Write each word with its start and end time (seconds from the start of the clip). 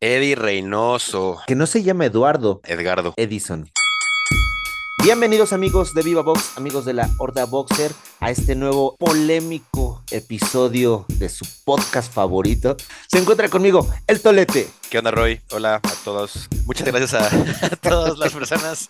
Eddie 0.00 0.36
Reynoso, 0.36 1.38
Que 1.48 1.56
no 1.56 1.66
se 1.66 1.82
llama 1.82 2.06
Eduardo, 2.06 2.60
Edgardo. 2.62 3.14
Edison. 3.16 3.68
Bienvenidos 5.02 5.52
amigos 5.52 5.92
de 5.92 6.02
Viva 6.02 6.22
Box, 6.22 6.56
amigos 6.56 6.84
de 6.84 6.92
la 6.92 7.10
Horda 7.18 7.46
Boxer, 7.46 7.90
a 8.20 8.30
este 8.30 8.54
nuevo 8.54 8.94
polémico 8.96 9.97
episodio 10.10 11.04
de 11.08 11.28
su 11.28 11.44
podcast 11.64 12.12
favorito. 12.12 12.76
Se 13.06 13.18
encuentra 13.18 13.48
conmigo 13.48 13.88
el 14.06 14.20
Tolete. 14.20 14.68
¿Qué 14.90 14.98
onda, 14.98 15.10
Roy? 15.10 15.40
Hola 15.50 15.76
a 15.76 15.92
todos. 16.04 16.48
Muchas 16.64 16.86
gracias 16.86 17.14
a, 17.14 17.26
a 17.66 17.70
todas 17.76 18.18
las 18.18 18.32
personas 18.32 18.88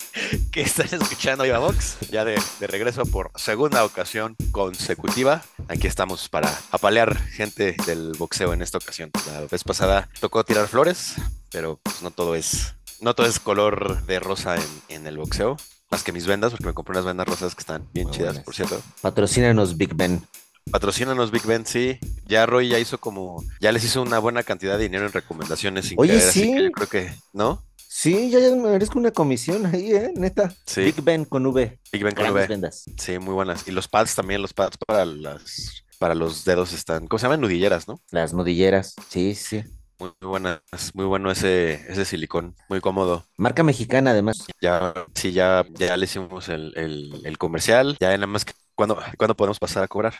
que 0.51 0.63
están 0.63 0.87
escuchando 0.93 1.45
Viva 1.45 1.59
Box. 1.59 1.97
Ya 2.11 2.25
de, 2.25 2.41
de 2.61 2.67
regreso 2.67 3.05
por 3.07 3.31
segunda 3.37 3.85
ocasión 3.85 4.37
consecutiva. 4.53 5.43
Aquí 5.69 5.87
estamos 5.87 6.29
para 6.29 6.57
apalear 6.71 7.17
gente 7.19 7.77
del 7.87 8.13
boxeo 8.19 8.53
en 8.53 8.63
esta 8.63 8.79
ocasión. 8.79 9.11
La 9.33 9.41
vez 9.43 9.65
pasada 9.65 10.09
tocó 10.21 10.45
tirar 10.45 10.69
flores, 10.69 11.15
pero 11.51 11.79
pues 11.83 12.03
no 12.03 12.11
todo 12.11 12.35
es, 12.35 12.75
no 13.01 13.15
todo 13.15 13.27
es 13.27 13.41
color 13.41 14.05
de 14.07 14.21
rosa 14.21 14.57
en, 14.57 14.63
en 14.89 15.07
el 15.07 15.19
boxeo. 15.19 15.57
Más 15.91 16.03
que 16.03 16.13
mis 16.13 16.27
vendas, 16.27 16.51
porque 16.51 16.67
me 16.67 16.75
compré 16.75 16.93
unas 16.93 17.07
vendas 17.07 17.27
rosas 17.27 17.55
que 17.55 17.61
están 17.61 17.89
bien 17.95 18.09
Muy 18.09 18.15
chidas, 18.17 18.29
buenas. 18.35 18.45
por 18.45 18.55
cierto. 18.55 18.83
Patrocínanos 19.01 19.79
Big 19.79 19.95
Ben. 19.95 20.23
Patrocínanos 20.71 21.31
Big 21.31 21.45
Ben, 21.47 21.67
sí. 21.67 21.99
Ya 22.27 22.47
Roy 22.47 22.69
ya 22.69 22.79
hizo 22.79 22.99
como, 22.99 23.43
ya 23.61 23.73
les 23.73 23.85
hizo 23.85 24.03
una 24.03 24.19
buena 24.19 24.43
cantidad 24.43 24.77
de 24.77 24.85
dinero 24.85 25.07
en 25.07 25.13
recomendaciones 25.13 25.87
sin 25.87 25.99
Oye, 25.99 26.19
así 26.19 26.41
sí. 26.43 26.53
que 26.55 26.65
yo 26.65 26.71
creo 26.73 26.89
que, 26.89 27.13
¿no? 27.33 27.63
Sí, 27.77 28.31
ya, 28.31 28.39
ya 28.39 28.51
me 28.51 28.69
merezco 28.69 28.99
una 28.99 29.11
comisión 29.11 29.67
ahí, 29.67 29.93
¿eh? 29.93 30.13
Neta. 30.15 30.55
Sí. 30.67 30.83
Big 30.83 31.03
Ben 31.03 31.25
con 31.25 31.47
V. 31.47 31.79
Big 31.91 32.05
Ben 32.05 32.15
con 32.15 32.25
Grandes 32.25 32.43
V. 32.43 32.49
vendas. 32.49 32.85
Sí, 32.99 33.19
muy 33.19 33.35
buenas. 33.35 33.67
Y 33.67 33.73
los 33.73 33.89
pads 33.89 34.15
también, 34.15 34.43
los 34.43 34.53
pads 34.53 34.77
para 34.87 35.05
las, 35.05 35.85
para 35.99 36.15
los 36.15 36.45
dedos 36.45 36.73
están, 36.73 37.09
¿cómo 37.09 37.19
se 37.19 37.25
llaman? 37.25 37.41
Nudilleras, 37.41 37.89
¿no? 37.89 38.01
Las 38.11 38.35
nudilleras. 38.35 38.95
Sí, 39.09 39.35
sí. 39.35 39.65
Muy, 39.99 40.11
muy 40.21 40.29
buenas, 40.29 40.61
muy 40.95 41.07
bueno 41.07 41.31
ese, 41.33 41.73
ese 41.89 42.05
silicón, 42.05 42.55
muy 42.69 42.81
cómodo. 42.81 43.27
Marca 43.37 43.65
mexicana 43.65 44.13
además. 44.13 44.45
Ya, 44.61 44.95
sí, 45.15 45.33
ya, 45.33 45.67
ya 45.71 45.97
le 45.97 46.05
hicimos 46.05 46.49
el, 46.49 46.73
el, 46.77 47.23
el 47.25 47.37
comercial. 47.37 47.97
Ya 47.99 48.11
nada 48.17 48.29
más 48.29 48.45
que, 48.45 48.53
¿cuándo, 48.77 48.97
¿cuándo 49.17 49.35
podemos 49.35 49.59
pasar 49.59 49.83
a 49.83 49.89
cobrar? 49.89 50.15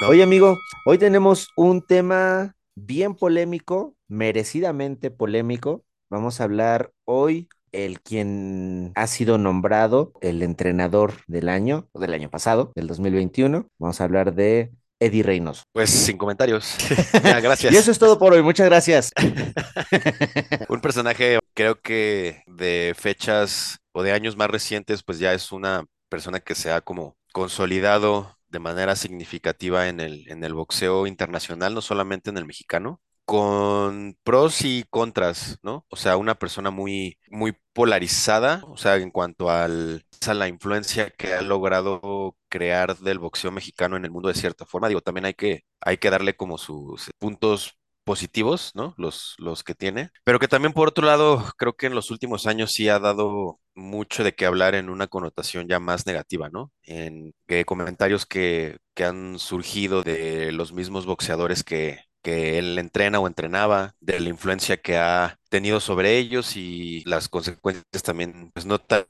No. 0.00 0.08
Oye, 0.08 0.22
amigo, 0.22 0.58
hoy 0.84 0.98
tenemos 0.98 1.48
un 1.56 1.80
tema 1.82 2.56
bien 2.74 3.14
polémico, 3.14 3.94
merecidamente 4.08 5.10
polémico. 5.10 5.84
Vamos 6.10 6.40
a 6.40 6.44
hablar 6.44 6.90
hoy 7.04 7.48
el 7.72 8.00
quien 8.00 8.92
ha 8.94 9.06
sido 9.06 9.38
nombrado 9.38 10.12
el 10.20 10.42
entrenador 10.42 11.14
del 11.26 11.48
año, 11.48 11.88
o 11.92 12.00
del 12.00 12.14
año 12.14 12.30
pasado, 12.30 12.72
del 12.74 12.86
2021. 12.86 13.68
Vamos 13.78 14.00
a 14.00 14.04
hablar 14.04 14.34
de 14.34 14.72
Eddie 15.00 15.22
Reynoso. 15.22 15.62
Pues 15.72 15.90
sin 15.90 16.16
comentarios. 16.16 16.76
Ya, 17.22 17.40
gracias. 17.40 17.72
Y 17.72 17.76
eso 17.76 17.90
es 17.90 17.98
todo 17.98 18.18
por 18.18 18.32
hoy. 18.32 18.42
Muchas 18.42 18.66
gracias. 18.66 19.12
Un 20.68 20.80
personaje, 20.80 21.38
creo 21.54 21.80
que 21.80 22.42
de 22.46 22.94
fechas 22.96 23.78
o 23.92 24.02
de 24.02 24.12
años 24.12 24.36
más 24.36 24.50
recientes, 24.50 25.02
pues 25.02 25.18
ya 25.18 25.32
es 25.34 25.52
una 25.52 25.84
persona 26.08 26.40
que 26.40 26.54
se 26.54 26.70
ha 26.70 26.80
como 26.80 27.16
consolidado 27.32 28.33
de 28.54 28.60
manera 28.60 28.96
significativa 28.96 29.88
en 29.88 30.00
el, 30.00 30.30
en 30.30 30.44
el 30.44 30.54
boxeo 30.54 31.06
internacional, 31.08 31.74
no 31.74 31.82
solamente 31.82 32.30
en 32.30 32.38
el 32.38 32.46
mexicano, 32.46 33.02
con 33.26 34.16
pros 34.24 34.62
y 34.64 34.84
contras, 34.90 35.58
¿no? 35.62 35.86
O 35.90 35.96
sea, 35.96 36.16
una 36.16 36.34
persona 36.36 36.70
muy, 36.70 37.18
muy 37.30 37.54
polarizada, 37.74 38.62
o 38.68 38.76
sea, 38.78 38.96
en 38.96 39.10
cuanto 39.10 39.50
al, 39.50 40.04
a 40.26 40.34
la 40.34 40.48
influencia 40.48 41.10
que 41.10 41.34
ha 41.34 41.42
logrado 41.42 42.36
crear 42.48 42.96
del 42.98 43.18
boxeo 43.18 43.50
mexicano 43.50 43.96
en 43.96 44.04
el 44.04 44.10
mundo 44.10 44.28
de 44.28 44.34
cierta 44.34 44.66
forma. 44.66 44.88
Digo, 44.88 45.00
también 45.02 45.26
hay 45.26 45.34
que, 45.34 45.64
hay 45.80 45.98
que 45.98 46.10
darle 46.10 46.36
como 46.36 46.58
sus 46.58 47.10
puntos 47.18 47.78
positivos, 48.04 48.72
¿no? 48.74 48.94
Los, 48.98 49.34
los 49.38 49.64
que 49.64 49.74
tiene, 49.74 50.10
pero 50.24 50.38
que 50.38 50.48
también 50.48 50.72
por 50.72 50.88
otro 50.88 51.06
lado 51.06 51.44
creo 51.58 51.76
que 51.76 51.86
en 51.86 51.94
los 51.94 52.10
últimos 52.10 52.46
años 52.46 52.72
sí 52.72 52.88
ha 52.88 52.98
dado 52.98 53.60
mucho 53.74 54.24
de 54.24 54.34
qué 54.34 54.46
hablar 54.46 54.74
en 54.74 54.88
una 54.88 55.06
connotación 55.08 55.68
ya 55.68 55.80
más 55.80 56.06
negativa, 56.06 56.48
¿no? 56.50 56.72
En 56.82 57.34
que 57.46 57.64
comentarios 57.64 58.26
que, 58.26 58.78
que 58.94 59.04
han 59.04 59.38
surgido 59.38 60.02
de 60.02 60.52
los 60.52 60.72
mismos 60.72 61.06
boxeadores 61.06 61.64
que, 61.64 62.00
que 62.24 62.58
él 62.58 62.78
entrena 62.80 63.20
o 63.20 63.28
entrenaba, 63.28 63.94
de 64.00 64.20
la 64.20 64.30
influencia 64.30 64.78
que 64.78 64.98
ha 64.98 65.38
tenido 65.50 65.80
sobre 65.80 66.18
ellos 66.18 66.56
y 66.56 67.04
las 67.06 67.28
consecuencias 67.28 68.02
también, 68.02 68.50
pues 68.54 68.66
no 68.66 68.80
tan 68.80 69.06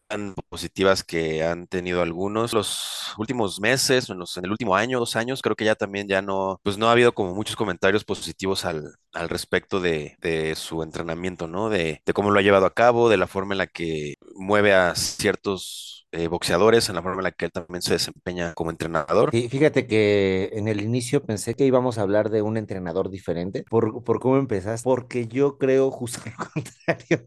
positivas 0.48 1.04
que 1.04 1.42
han 1.44 1.66
tenido 1.66 2.02
algunos. 2.02 2.52
Los 2.52 3.14
últimos 3.18 3.60
meses, 3.60 4.10
en, 4.10 4.18
los- 4.18 4.36
en 4.36 4.44
el 4.44 4.50
último 4.52 4.76
año, 4.76 4.98
dos 4.98 5.16
años, 5.16 5.42
creo 5.42 5.56
que 5.56 5.64
ya 5.64 5.74
también 5.74 6.08
ya 6.08 6.22
no, 6.22 6.60
pues 6.62 6.78
no 6.78 6.88
ha 6.88 6.92
habido 6.92 7.14
como 7.14 7.34
muchos 7.34 7.56
comentarios 7.56 8.04
positivos 8.04 8.64
al, 8.64 8.94
al 9.12 9.28
respecto 9.28 9.80
de, 9.80 10.16
de 10.20 10.54
su 10.56 10.82
entrenamiento, 10.82 11.46
¿no? 11.48 11.70
De, 11.70 12.02
de 12.04 12.12
cómo 12.12 12.30
lo 12.30 12.38
ha 12.38 12.42
llevado 12.42 12.66
a 12.66 12.74
cabo, 12.74 13.08
de 13.08 13.16
la 13.16 13.26
forma 13.26 13.54
en 13.54 13.58
la 13.58 13.66
que 13.66 14.14
mueve 14.34 14.74
a 14.74 14.94
ciertos 14.94 16.03
eh, 16.14 16.28
boxeadores, 16.28 16.88
en 16.88 16.96
la 16.96 17.02
forma 17.02 17.20
en 17.20 17.24
la 17.24 17.32
que 17.32 17.46
él 17.46 17.52
también 17.52 17.82
se 17.82 17.94
desempeña 17.94 18.54
como 18.54 18.70
entrenador. 18.70 19.30
Sí, 19.32 19.48
fíjate 19.48 19.88
que 19.88 20.50
en 20.52 20.68
el 20.68 20.80
inicio 20.80 21.24
pensé 21.24 21.54
que 21.56 21.66
íbamos 21.66 21.98
a 21.98 22.02
hablar 22.02 22.30
de 22.30 22.40
un 22.42 22.56
entrenador 22.56 23.10
diferente 23.10 23.64
por, 23.68 24.04
por 24.04 24.20
cómo 24.20 24.36
empezaste, 24.36 24.84
porque 24.84 25.26
yo 25.26 25.58
creo 25.58 25.90
justo 25.90 26.20
lo 26.24 26.32
contrario. 26.54 27.24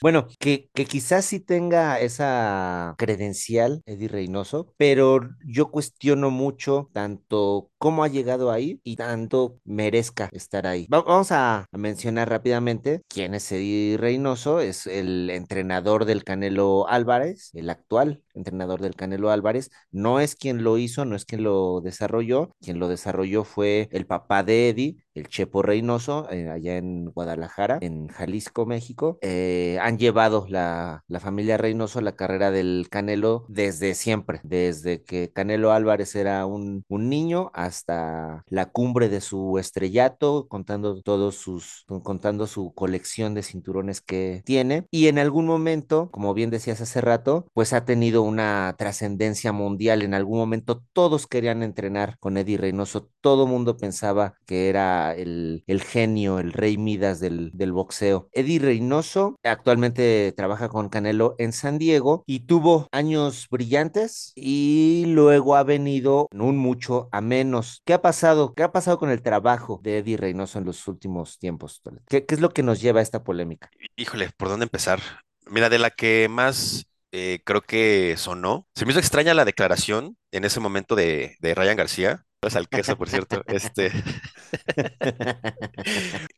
Bueno, 0.00 0.26
que, 0.38 0.70
que 0.72 0.86
quizás 0.86 1.26
sí 1.26 1.38
tenga 1.40 2.00
esa 2.00 2.94
credencial, 2.96 3.82
Eddie 3.84 4.08
Reynoso, 4.08 4.72
pero 4.78 5.20
yo 5.44 5.70
cuestiono 5.70 6.30
mucho 6.30 6.88
tanto 6.94 7.70
cómo 7.76 8.04
ha 8.04 8.08
llegado 8.08 8.50
ahí 8.50 8.80
y 8.82 8.96
tanto 8.96 9.58
merezca 9.64 10.30
estar 10.32 10.66
ahí. 10.66 10.86
Va- 10.92 11.02
vamos 11.02 11.30
a 11.32 11.66
mencionar 11.72 12.30
rápidamente 12.30 13.02
quién 13.08 13.34
es 13.34 13.52
Eddie 13.52 13.98
Reynoso, 13.98 14.60
es 14.60 14.86
el 14.86 15.28
entrenador 15.28 16.06
del 16.06 16.24
Canelo 16.24 16.88
Álvarez, 16.88 17.50
el 17.54 17.68
actual 17.68 18.22
entrenador 18.34 18.80
del 18.80 18.94
Canelo 18.96 19.30
Álvarez, 19.30 19.70
no 19.90 20.20
es 20.20 20.34
quien 20.36 20.62
lo 20.64 20.78
hizo, 20.78 21.04
no 21.04 21.16
es 21.16 21.24
quien 21.24 21.42
lo 21.42 21.80
desarrolló, 21.80 22.54
quien 22.60 22.78
lo 22.78 22.88
desarrolló 22.88 23.44
fue 23.44 23.88
el 23.92 24.06
papá 24.06 24.42
de 24.42 24.68
Eddie, 24.70 24.96
el 25.14 25.28
Chepo 25.28 25.62
Reynoso, 25.62 26.28
eh, 26.30 26.48
allá 26.48 26.76
en 26.76 27.06
Guadalajara, 27.10 27.78
en 27.80 28.08
Jalisco, 28.08 28.66
México. 28.66 29.18
Eh, 29.22 29.78
han 29.80 29.98
llevado 29.98 30.46
la, 30.48 31.04
la 31.08 31.20
familia 31.20 31.56
Reynoso 31.56 32.00
la 32.00 32.16
carrera 32.16 32.50
del 32.50 32.88
Canelo 32.90 33.44
desde 33.48 33.94
siempre, 33.94 34.40
desde 34.44 35.02
que 35.02 35.30
Canelo 35.32 35.72
Álvarez 35.72 36.14
era 36.14 36.46
un, 36.46 36.84
un 36.88 37.08
niño 37.08 37.50
hasta 37.54 38.42
la 38.46 38.66
cumbre 38.66 39.08
de 39.08 39.20
su 39.20 39.58
estrellato, 39.58 40.46
contando 40.48 41.00
todos 41.02 41.36
sus, 41.36 41.84
contando 42.02 42.46
su 42.46 42.72
colección 42.74 43.34
de 43.34 43.42
cinturones 43.42 44.00
que 44.00 44.42
tiene. 44.44 44.86
Y 44.90 45.08
en 45.08 45.18
algún 45.18 45.46
momento, 45.46 46.10
como 46.10 46.34
bien 46.34 46.50
decías 46.50 46.80
hace 46.80 47.00
rato, 47.00 47.46
pues 47.54 47.72
ha 47.72 47.84
tenido 47.84 48.22
una 48.22 48.74
trascendencia 48.78 49.52
mundial. 49.52 50.02
En 50.02 50.14
algún 50.14 50.38
momento 50.38 50.82
todos 50.92 51.26
querían 51.26 51.62
entrenar 51.62 52.16
con 52.18 52.36
Eddie 52.36 52.58
Reynoso, 52.58 53.08
todo 53.20 53.46
mundo 53.46 53.76
pensaba 53.76 54.34
que 54.46 54.68
era 54.68 54.99
el, 55.16 55.62
genio, 55.82 56.38
el 56.38 56.52
rey 56.52 56.76
Midas 56.78 57.20
del, 57.20 57.72
boxeo. 57.72 58.28
Eddie 58.32 58.58
Reynoso 58.58 59.36
actualmente 59.42 60.32
trabaja 60.36 60.68
con 60.68 60.88
Canelo 60.88 61.34
en 61.38 61.52
San 61.52 61.78
Diego 61.78 62.24
y 62.26 62.40
tuvo 62.40 62.88
años 62.92 63.46
brillantes 63.50 64.32
y 64.34 65.04
luego 65.06 65.56
ha 65.56 65.62
venido 65.62 66.28
en 66.32 66.40
un 66.40 66.56
mucho 66.56 67.08
a 67.12 67.20
menos. 67.20 67.82
¿Qué 67.84 67.94
ha 67.94 68.02
pasado? 68.02 68.54
¿Qué 68.54 68.62
ha 68.62 68.72
pasado 68.72 68.98
con 68.98 69.10
el 69.10 69.22
trabajo 69.22 69.80
de 69.82 69.98
Eddie 69.98 70.16
Reynoso 70.16 70.58
en 70.58 70.64
los 70.64 70.86
últimos 70.88 71.38
tiempos? 71.38 71.82
Qué 72.08 72.24
es 72.28 72.40
lo 72.40 72.50
que 72.50 72.62
nos 72.62 72.80
lleva 72.80 73.00
a 73.00 73.02
esta 73.02 73.22
polémica? 73.22 73.70
Híjole, 73.96 74.30
¿por 74.36 74.48
dónde 74.48 74.64
empezar? 74.64 75.00
Mira, 75.46 75.68
de 75.68 75.78
la 75.78 75.90
que 75.90 76.28
más 76.30 76.86
eh, 77.12 77.40
creo 77.44 77.62
que 77.62 78.14
sonó, 78.16 78.66
se 78.74 78.84
me 78.84 78.92
hizo 78.92 79.00
extraña 79.00 79.34
la 79.34 79.44
declaración 79.44 80.16
en 80.30 80.44
ese 80.44 80.60
momento 80.60 80.94
de, 80.94 81.36
de 81.40 81.54
Ryan 81.54 81.76
García. 81.76 82.24
Es 82.42 82.56
al 82.56 82.68
queso, 82.68 82.96
por 82.96 83.08
cierto. 83.08 83.42
Este, 83.48 83.92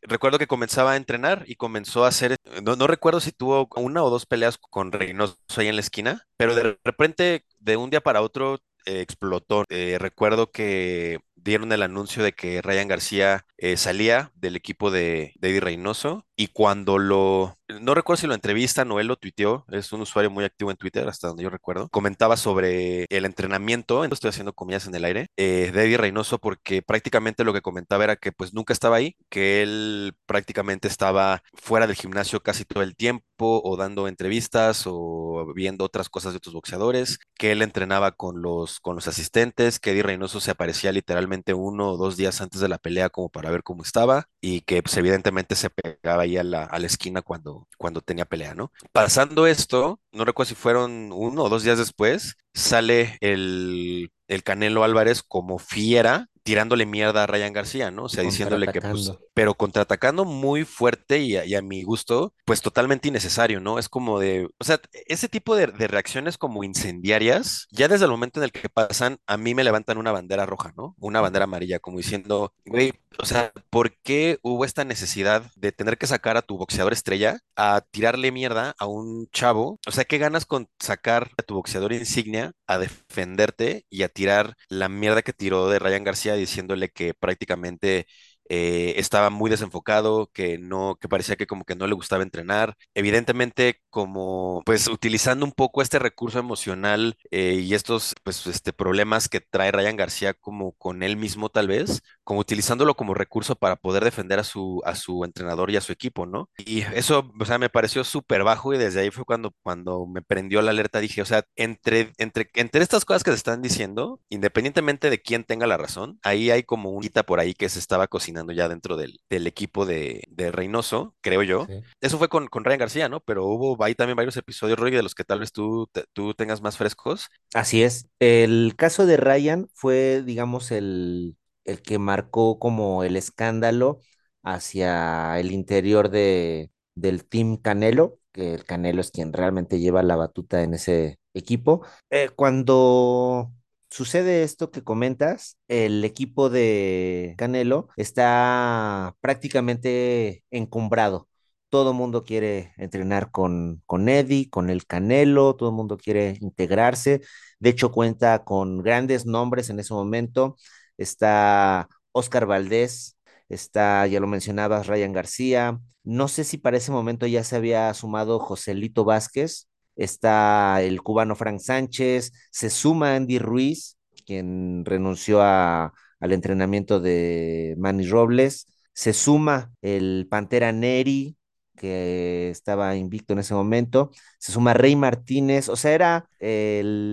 recuerdo 0.01 0.37
que 0.37 0.47
comenzaba 0.47 0.91
a 0.91 0.97
entrenar 0.97 1.43
y 1.47 1.55
comenzó 1.55 2.03
a 2.03 2.09
hacer, 2.09 2.35
no, 2.63 2.75
no 2.75 2.87
recuerdo 2.87 3.19
si 3.19 3.31
tuvo 3.31 3.69
una 3.77 4.03
o 4.03 4.09
dos 4.09 4.25
peleas 4.25 4.57
con 4.57 4.91
Reynoso 4.91 5.37
ahí 5.57 5.67
en 5.67 5.75
la 5.75 5.81
esquina, 5.81 6.27
pero 6.37 6.55
de 6.55 6.77
repente, 6.83 7.45
de 7.59 7.77
un 7.77 7.89
día 7.89 8.01
para 8.01 8.21
otro, 8.21 8.59
eh, 8.85 8.99
explotó. 9.01 9.63
Eh, 9.69 9.97
recuerdo 9.97 10.51
que 10.51 11.19
dieron 11.43 11.71
el 11.71 11.83
anuncio 11.83 12.23
de 12.23 12.33
que 12.33 12.61
Ryan 12.61 12.87
García 12.87 13.45
eh, 13.57 13.77
salía 13.77 14.31
del 14.35 14.55
equipo 14.55 14.91
de, 14.91 15.33
de 15.39 15.49
Eddie 15.49 15.59
Reynoso 15.59 16.25
y 16.35 16.47
cuando 16.47 16.97
lo, 16.97 17.57
no 17.67 17.93
recuerdo 17.93 18.21
si 18.21 18.27
lo 18.27 18.33
entrevistan 18.33 18.91
o 18.91 18.99
él 18.99 19.07
lo 19.07 19.17
tuiteó, 19.17 19.65
es 19.69 19.93
un 19.93 20.01
usuario 20.01 20.31
muy 20.31 20.45
activo 20.45 20.71
en 20.71 20.77
Twitter, 20.77 21.07
hasta 21.07 21.27
donde 21.27 21.43
yo 21.43 21.49
recuerdo, 21.49 21.89
comentaba 21.89 22.37
sobre 22.37 23.05
el 23.09 23.25
entrenamiento, 23.25 24.03
estoy 24.03 24.29
haciendo 24.29 24.53
comillas 24.53 24.87
en 24.87 24.95
el 24.95 25.05
aire, 25.05 25.27
eh, 25.37 25.71
de 25.73 25.83
Eddie 25.83 25.97
Reynoso 25.97 26.39
porque 26.39 26.81
prácticamente 26.81 27.43
lo 27.43 27.53
que 27.53 27.61
comentaba 27.61 28.03
era 28.03 28.15
que 28.15 28.31
pues 28.31 28.53
nunca 28.53 28.73
estaba 28.73 28.95
ahí, 28.95 29.15
que 29.29 29.61
él 29.61 30.13
prácticamente 30.25 30.87
estaba 30.87 31.43
fuera 31.53 31.87
del 31.87 31.95
gimnasio 31.95 32.41
casi 32.41 32.65
todo 32.65 32.83
el 32.83 32.95
tiempo 32.95 33.61
o 33.63 33.77
dando 33.77 34.07
entrevistas 34.07 34.83
o 34.85 35.51
viendo 35.55 35.85
otras 35.85 36.09
cosas 36.09 36.33
de 36.33 36.37
otros 36.37 36.53
boxeadores, 36.55 37.19
que 37.35 37.51
él 37.51 37.61
entrenaba 37.61 38.11
con 38.11 38.41
los, 38.41 38.79
con 38.79 38.95
los 38.95 39.07
asistentes, 39.07 39.79
que 39.79 39.91
Eddie 39.91 40.03
Reynoso 40.03 40.39
se 40.39 40.51
aparecía 40.51 40.91
literalmente 40.91 41.32
uno 41.53 41.91
o 41.91 41.97
dos 41.97 42.17
días 42.17 42.41
antes 42.41 42.61
de 42.61 42.67
la 42.67 42.77
pelea 42.77 43.09
como 43.09 43.29
para 43.29 43.49
ver 43.49 43.63
cómo 43.63 43.83
estaba 43.83 44.27
y 44.41 44.61
que 44.61 44.83
pues, 44.83 44.95
evidentemente 44.97 45.55
se 45.55 45.69
pegaba 45.69 46.23
ahí 46.23 46.37
a 46.37 46.43
la, 46.43 46.65
a 46.65 46.79
la 46.79 46.87
esquina 46.87 47.21
cuando, 47.21 47.67
cuando 47.77 48.01
tenía 48.01 48.25
pelea, 48.25 48.53
¿no? 48.53 48.71
Pasando 48.91 49.47
esto, 49.47 49.99
no 50.11 50.25
recuerdo 50.25 50.49
si 50.49 50.55
fueron 50.55 51.11
uno 51.13 51.43
o 51.43 51.49
dos 51.49 51.63
días 51.63 51.77
después, 51.77 52.35
sale 52.53 53.17
el, 53.21 54.11
el 54.27 54.43
Canelo 54.43 54.83
Álvarez 54.83 55.23
como 55.23 55.57
fiera 55.59 56.27
tirándole 56.43 56.85
mierda 56.85 57.23
a 57.23 57.27
Ryan 57.27 57.53
García, 57.53 57.91
¿no? 57.91 58.03
O 58.05 58.09
sea, 58.09 58.23
diciéndole 58.23 58.67
que, 58.69 58.81
pues, 58.81 59.13
pero 59.33 59.55
contraatacando 59.55 60.25
muy 60.25 60.65
fuerte 60.65 61.19
y 61.19 61.37
a, 61.37 61.45
y 61.45 61.55
a 61.55 61.61
mi 61.61 61.83
gusto, 61.83 62.33
pues 62.45 62.61
totalmente 62.61 63.07
innecesario, 63.07 63.59
¿no? 63.59 63.79
Es 63.79 63.89
como 63.89 64.19
de, 64.19 64.49
o 64.59 64.63
sea, 64.63 64.79
ese 65.07 65.29
tipo 65.29 65.55
de, 65.55 65.67
de 65.67 65.87
reacciones 65.87 66.37
como 66.37 66.63
incendiarias, 66.63 67.67
ya 67.71 67.87
desde 67.87 68.05
el 68.05 68.11
momento 68.11 68.39
en 68.39 68.45
el 68.45 68.51
que 68.51 68.69
pasan, 68.69 69.17
a 69.27 69.37
mí 69.37 69.55
me 69.55 69.63
levantan 69.63 69.97
una 69.97 70.11
bandera 70.11 70.45
roja, 70.45 70.73
¿no? 70.77 70.95
Una 70.99 71.21
bandera 71.21 71.45
amarilla, 71.45 71.79
como 71.79 71.97
diciendo, 71.97 72.53
güey, 72.65 72.93
o 73.19 73.25
sea, 73.25 73.51
¿por 73.69 73.95
qué 74.01 74.39
hubo 74.41 74.65
esta 74.65 74.83
necesidad 74.85 75.43
de 75.55 75.71
tener 75.71 75.97
que 75.97 76.07
sacar 76.07 76.37
a 76.37 76.41
tu 76.41 76.57
boxeador 76.57 76.93
estrella 76.93 77.39
a 77.55 77.81
tirarle 77.91 78.31
mierda 78.31 78.75
a 78.77 78.87
un 78.87 79.27
chavo? 79.31 79.79
O 79.87 79.91
sea, 79.91 80.05
¿qué 80.05 80.17
ganas 80.17 80.45
con 80.45 80.67
sacar 80.79 81.29
a 81.37 81.43
tu 81.43 81.55
boxeador 81.55 81.93
insignia 81.93 82.53
a 82.67 82.77
defenderte 82.79 83.85
y 83.89 84.03
a 84.03 84.09
tirar 84.09 84.55
la 84.69 84.89
mierda 84.89 85.21
que 85.21 85.33
tiró 85.33 85.69
de 85.69 85.79
Ryan 85.79 86.03
García 86.03 86.33
diciéndole 86.35 86.89
que 86.89 87.13
prácticamente 87.13 88.07
eh, 88.49 88.95
estaba 88.97 89.29
muy 89.29 89.49
desenfocado, 89.49 90.29
que 90.33 90.57
no, 90.57 90.97
que 90.99 91.07
parecía 91.09 91.35
que 91.35 91.47
como 91.47 91.65
que 91.65 91.75
no 91.75 91.87
le 91.87 91.93
gustaba 91.95 92.23
entrenar. 92.23 92.75
Evidentemente, 92.93 93.81
como 93.89 94.61
pues 94.65 94.87
utilizando 94.87 95.45
un 95.45 95.51
poco 95.51 95.81
este 95.81 95.99
recurso 95.99 96.39
emocional 96.39 97.15
eh, 97.31 97.53
y 97.63 97.73
estos 97.73 98.13
pues 98.23 98.45
este 98.47 98.73
problemas 98.73 99.29
que 99.29 99.39
trae 99.41 99.71
Ryan 99.71 99.95
García 99.97 100.33
como 100.33 100.73
con 100.73 101.03
él 101.03 101.17
mismo 101.17 101.49
tal 101.49 101.67
vez, 101.67 102.01
como 102.23 102.39
utilizándolo 102.39 102.95
como 102.95 103.13
recurso 103.13 103.55
para 103.55 103.75
poder 103.75 104.03
defender 104.03 104.39
a 104.39 104.43
su 104.43 104.81
a 104.85 104.95
su 104.95 105.23
entrenador 105.23 105.71
y 105.71 105.77
a 105.77 105.81
su 105.81 105.91
equipo, 105.91 106.25
¿no? 106.25 106.49
Y 106.57 106.81
eso, 106.81 107.31
o 107.39 107.45
sea, 107.45 107.57
me 107.57 107.69
pareció 107.69 108.03
súper 108.03 108.43
bajo 108.43 108.73
y 108.73 108.77
desde 108.77 109.01
ahí 109.01 109.11
fue 109.11 109.25
cuando 109.25 109.53
cuando 109.61 110.05
me 110.05 110.21
prendió 110.21 110.61
la 110.61 110.71
alerta, 110.71 110.99
dije, 110.99 111.21
o 111.21 111.25
sea, 111.25 111.45
entre 111.55 112.11
entre 112.17 112.49
entre 112.55 112.83
estas 112.83 113.05
cosas 113.05 113.23
que 113.23 113.31
se 113.31 113.37
están 113.37 113.61
diciendo, 113.61 114.19
independientemente 114.29 115.09
de 115.09 115.21
quién 115.21 115.43
tenga 115.43 115.67
la 115.67 115.77
razón, 115.77 116.19
ahí 116.23 116.49
hay 116.51 116.63
como 116.63 116.89
un 116.91 117.01
quita 117.01 117.23
por 117.23 117.39
ahí 117.39 117.53
que 117.53 117.69
se 117.69 117.79
estaba 117.79 118.07
cocinando 118.07 118.32
ya 118.53 118.67
dentro 118.69 118.97
del, 118.97 119.19
del 119.29 119.47
equipo 119.47 119.85
de, 119.85 120.23
de 120.29 120.51
Reynoso, 120.51 121.15
creo 121.21 121.43
yo. 121.43 121.67
Sí. 121.67 121.83
Eso 122.01 122.17
fue 122.17 122.29
con, 122.29 122.47
con 122.47 122.63
Ryan 122.65 122.79
García, 122.79 123.09
¿no? 123.09 123.19
Pero 123.21 123.45
hubo 123.45 123.81
ahí 123.83 123.95
también 123.95 124.15
varios 124.17 124.37
episodios, 124.37 124.77
Roy, 124.79 124.91
de 124.91 125.03
los 125.03 125.15
que 125.15 125.23
tal 125.23 125.39
vez 125.39 125.51
tú, 125.51 125.87
te- 125.91 126.05
tú 126.13 126.33
tengas 126.33 126.61
más 126.61 126.77
frescos. 126.77 127.27
Así 127.53 127.83
es. 127.83 128.07
El 128.19 128.75
caso 128.77 129.05
de 129.05 129.17
Ryan 129.17 129.67
fue, 129.73 130.23
digamos, 130.23 130.71
el, 130.71 131.37
el 131.65 131.81
que 131.81 131.99
marcó 131.99 132.59
como 132.59 133.03
el 133.03 133.15
escándalo 133.15 133.99
hacia 134.43 135.39
el 135.39 135.51
interior 135.51 136.09
de, 136.09 136.71
del 136.95 137.25
Team 137.25 137.57
Canelo, 137.57 138.19
que 138.31 138.53
el 138.55 138.65
Canelo 138.65 139.01
es 139.01 139.11
quien 139.11 139.33
realmente 139.33 139.79
lleva 139.79 140.01
la 140.03 140.15
batuta 140.15 140.63
en 140.63 140.73
ese 140.73 141.19
equipo. 141.33 141.85
Eh, 142.09 142.29
cuando 142.35 143.51
sucede 143.93 144.43
esto 144.43 144.71
que 144.71 144.83
comentas, 144.83 145.59
el 145.67 146.03
equipo 146.03 146.49
de 146.49 147.35
Canelo 147.37 147.89
está 147.95 149.15
prácticamente 149.21 150.43
encumbrado. 150.49 151.29
Todo 151.69 151.93
mundo 151.93 152.23
quiere 152.23 152.73
entrenar 152.77 153.29
con, 153.31 153.83
con 153.85 154.09
Eddie, 154.09 154.49
con 154.49 154.69
el 154.71 154.85
Canelo, 154.87 155.55
todo 155.55 155.69
el 155.69 155.75
mundo 155.75 155.97
quiere 155.97 156.37
integrarse. 156.41 157.21
De 157.59 157.69
hecho, 157.69 157.91
cuenta 157.91 158.43
con 158.43 158.79
grandes 158.81 159.25
nombres 159.27 159.69
en 159.69 159.79
ese 159.79 159.93
momento. 159.93 160.55
Está 160.97 161.87
Oscar 162.11 162.45
Valdés, 162.47 163.17
está, 163.49 164.07
ya 164.07 164.19
lo 164.19 164.27
mencionabas, 164.27 164.87
Ryan 164.87 165.13
García. 165.13 165.79
No 166.03 166.27
sé 166.27 166.43
si 166.43 166.57
para 166.57 166.77
ese 166.77 166.91
momento 166.91 167.27
ya 167.27 167.43
se 167.43 167.55
había 167.57 167.93
sumado 167.93 168.39
Joselito 168.39 169.05
Vázquez. 169.05 169.67
Está 169.95 170.81
el 170.81 171.01
cubano 171.01 171.35
Frank 171.35 171.59
Sánchez. 171.59 172.31
Se 172.51 172.69
suma 172.69 173.15
Andy 173.15 173.39
Ruiz, 173.39 173.97
quien 174.25 174.83
renunció 174.85 175.41
a, 175.41 175.93
al 176.19 176.31
entrenamiento 176.31 176.99
de 176.99 177.75
Manny 177.77 178.07
Robles. 178.07 178.67
Se 178.93 179.13
suma 179.13 179.71
el 179.81 180.27
Pantera 180.29 180.71
Neri, 180.71 181.35
que 181.75 182.49
estaba 182.49 182.95
invicto 182.95 183.33
en 183.33 183.39
ese 183.39 183.53
momento. 183.53 184.11
Se 184.39 184.51
suma 184.51 184.73
Rey 184.73 184.95
Martínez. 184.95 185.69
O 185.69 185.75
sea, 185.75 185.93
era 185.93 186.29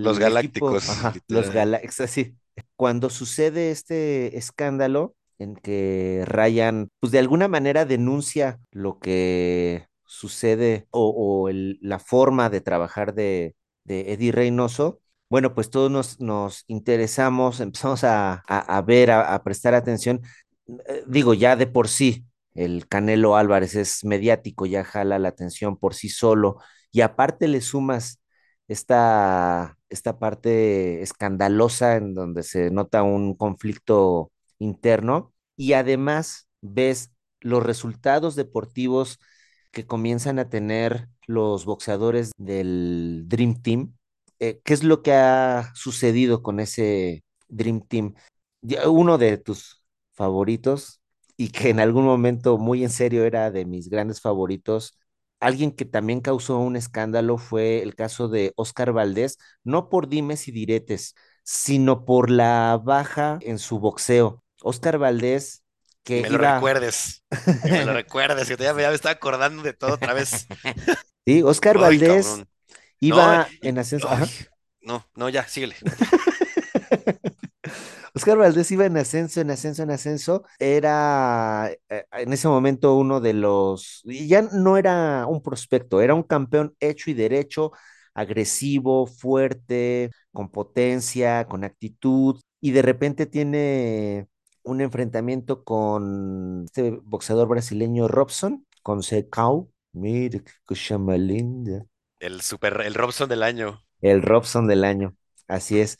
Los 0.03 0.17
el 0.17 0.23
equipo, 0.23 0.71
Galácticos, 0.71 0.89
ajá, 0.89 1.13
los. 1.27 1.49
Galácticos. 1.49 2.15
Cuando 2.75 3.09
sucede 3.09 3.71
este 3.71 4.37
escándalo 4.37 5.15
en 5.39 5.55
que 5.55 6.23
Ryan, 6.27 6.89
pues 6.99 7.11
de 7.11 7.19
alguna 7.19 7.47
manera 7.47 7.85
denuncia 7.85 8.59
lo 8.71 8.99
que 8.99 9.87
sucede 10.11 10.87
o, 10.91 11.09
o 11.09 11.49
el- 11.49 11.79
la 11.81 11.99
forma 11.99 12.49
de 12.49 12.61
trabajar 12.61 13.13
de, 13.13 13.55
de 13.83 14.13
Eddie 14.13 14.31
Reynoso, 14.31 14.99
bueno, 15.29 15.53
pues 15.55 15.69
todos 15.69 15.89
nos, 15.91 16.19
nos 16.19 16.63
interesamos, 16.67 17.59
empezamos 17.61 18.03
a, 18.03 18.35
a- 18.47 18.81
ver, 18.81 19.11
a, 19.11 19.33
a 19.33 19.43
prestar 19.43 19.73
atención. 19.75 20.21
Eh, 20.67 21.03
Digo, 21.07 21.33
ya 21.33 21.55
de 21.55 21.67
por 21.67 21.87
sí, 21.87 22.25
el 22.53 22.87
Canelo 22.87 23.35
Álvarez 23.35 23.75
es 23.75 24.03
mediático, 24.03 24.65
ya 24.65 24.83
jala 24.83 25.19
la 25.19 25.29
atención 25.29 25.77
por 25.77 25.93
sí 25.93 26.09
solo, 26.09 26.57
y 26.91 27.01
aparte 27.01 27.47
le 27.47 27.61
sumas 27.61 28.19
esta, 28.67 29.77
esta 29.89 30.19
parte 30.19 31.01
escandalosa 31.01 31.95
en 31.97 32.13
donde 32.13 32.43
se 32.43 32.71
nota 32.71 33.03
un 33.03 33.35
conflicto 33.35 34.31
interno 34.59 35.33
y 35.57 35.73
además 35.73 36.47
ves 36.61 37.11
los 37.39 37.63
resultados 37.63 38.35
deportivos 38.35 39.19
que 39.71 39.85
comienzan 39.85 40.39
a 40.39 40.49
tener 40.49 41.09
los 41.27 41.65
boxeadores 41.65 42.31
del 42.37 43.23
Dream 43.27 43.61
Team. 43.61 43.95
Eh, 44.39 44.61
¿qué 44.63 44.73
es 44.73 44.83
lo 44.83 45.01
que 45.03 45.13
ha 45.13 45.71
sucedido 45.75 46.43
con 46.43 46.59
ese 46.59 47.23
Dream 47.47 47.81
Team? 47.81 48.15
Uno 48.87 49.17
de 49.17 49.37
tus 49.37 49.83
favoritos 50.13 51.01
y 51.37 51.49
que 51.49 51.69
en 51.69 51.79
algún 51.79 52.05
momento 52.05 52.57
muy 52.57 52.83
en 52.83 52.89
serio 52.89 53.25
era 53.25 53.51
de 53.51 53.65
mis 53.65 53.89
grandes 53.89 54.21
favoritos. 54.21 54.97
Alguien 55.39 55.71
que 55.71 55.85
también 55.85 56.21
causó 56.21 56.59
un 56.59 56.75
escándalo 56.75 57.37
fue 57.37 57.81
el 57.81 57.95
caso 57.95 58.27
de 58.27 58.53
Oscar 58.55 58.93
Valdés, 58.93 59.37
no 59.63 59.89
por 59.89 60.07
dimes 60.07 60.47
y 60.47 60.51
diretes, 60.51 61.15
sino 61.43 62.05
por 62.05 62.29
la 62.29 62.79
baja 62.83 63.39
en 63.41 63.57
su 63.57 63.79
boxeo. 63.79 64.43
Oscar 64.61 64.99
Valdés, 64.99 65.63
que 66.03 66.23
me 66.23 66.29
lo 66.29 66.37
recuerdes, 66.37 67.23
ni 67.61 67.71
me 67.73 67.85
lo 67.85 67.93
recuerdes, 67.93 68.47
que 68.47 68.57
ya 68.57 68.73
me, 68.73 68.81
ya 68.83 68.89
me 68.89 68.95
estaba 68.95 69.13
acordando 69.13 69.63
de 69.63 69.73
todo 69.73 69.93
otra 69.93 70.13
vez. 70.13 70.47
sí, 71.25 71.43
Oscar 71.43 71.77
Ay, 71.77 71.99
Valdés 71.99 72.01
cabrón. 72.01 72.47
Iba 73.01 73.53
y- 73.61 73.61
en 73.61 73.79
ascenso, 73.79 74.09
ay, 74.11 74.27
no, 74.81 75.05
no, 75.15 75.29
ya, 75.29 75.47
síguele. 75.47 75.75
Oscar 78.15 78.37
Valdés 78.37 78.71
iba 78.71 78.85
en 78.85 78.97
ascenso, 78.97 79.41
en 79.41 79.51
ascenso, 79.51 79.83
en 79.83 79.91
ascenso. 79.91 80.43
Era 80.59 81.71
eh, 81.89 82.05
en 82.11 82.33
ese 82.33 82.47
momento 82.47 82.95
uno 82.95 83.19
de 83.21 83.33
los, 83.33 84.01
y 84.05 84.27
ya 84.27 84.41
no 84.43 84.77
era 84.77 85.25
un 85.27 85.41
prospecto, 85.41 86.01
era 86.01 86.13
un 86.13 86.23
campeón 86.23 86.75
hecho 86.79 87.09
y 87.11 87.13
derecho, 87.13 87.71
agresivo, 88.13 89.07
fuerte, 89.07 90.11
con 90.31 90.49
potencia, 90.51 91.47
con 91.47 91.63
actitud, 91.63 92.39
y 92.59 92.71
de 92.71 92.81
repente 92.81 93.25
tiene 93.25 94.27
un 94.63 94.81
enfrentamiento 94.81 95.63
con 95.63 96.65
este 96.65 96.91
boxeador 97.03 97.47
brasileño 97.47 98.07
Robson, 98.07 98.65
con 98.83 99.03
Secau. 99.03 99.71
Mire 99.93 100.43
qué 100.43 100.51
cosa 100.65 100.97
más 100.97 101.19
linda. 101.19 101.85
El 102.19 102.39
super, 102.41 102.79
el 102.85 102.93
Robson 102.93 103.27
del 103.27 103.43
año. 103.43 103.83
El 104.01 104.21
Robson 104.23 104.67
del 104.67 104.83
año, 104.83 105.15
así 105.47 105.79
es, 105.79 105.97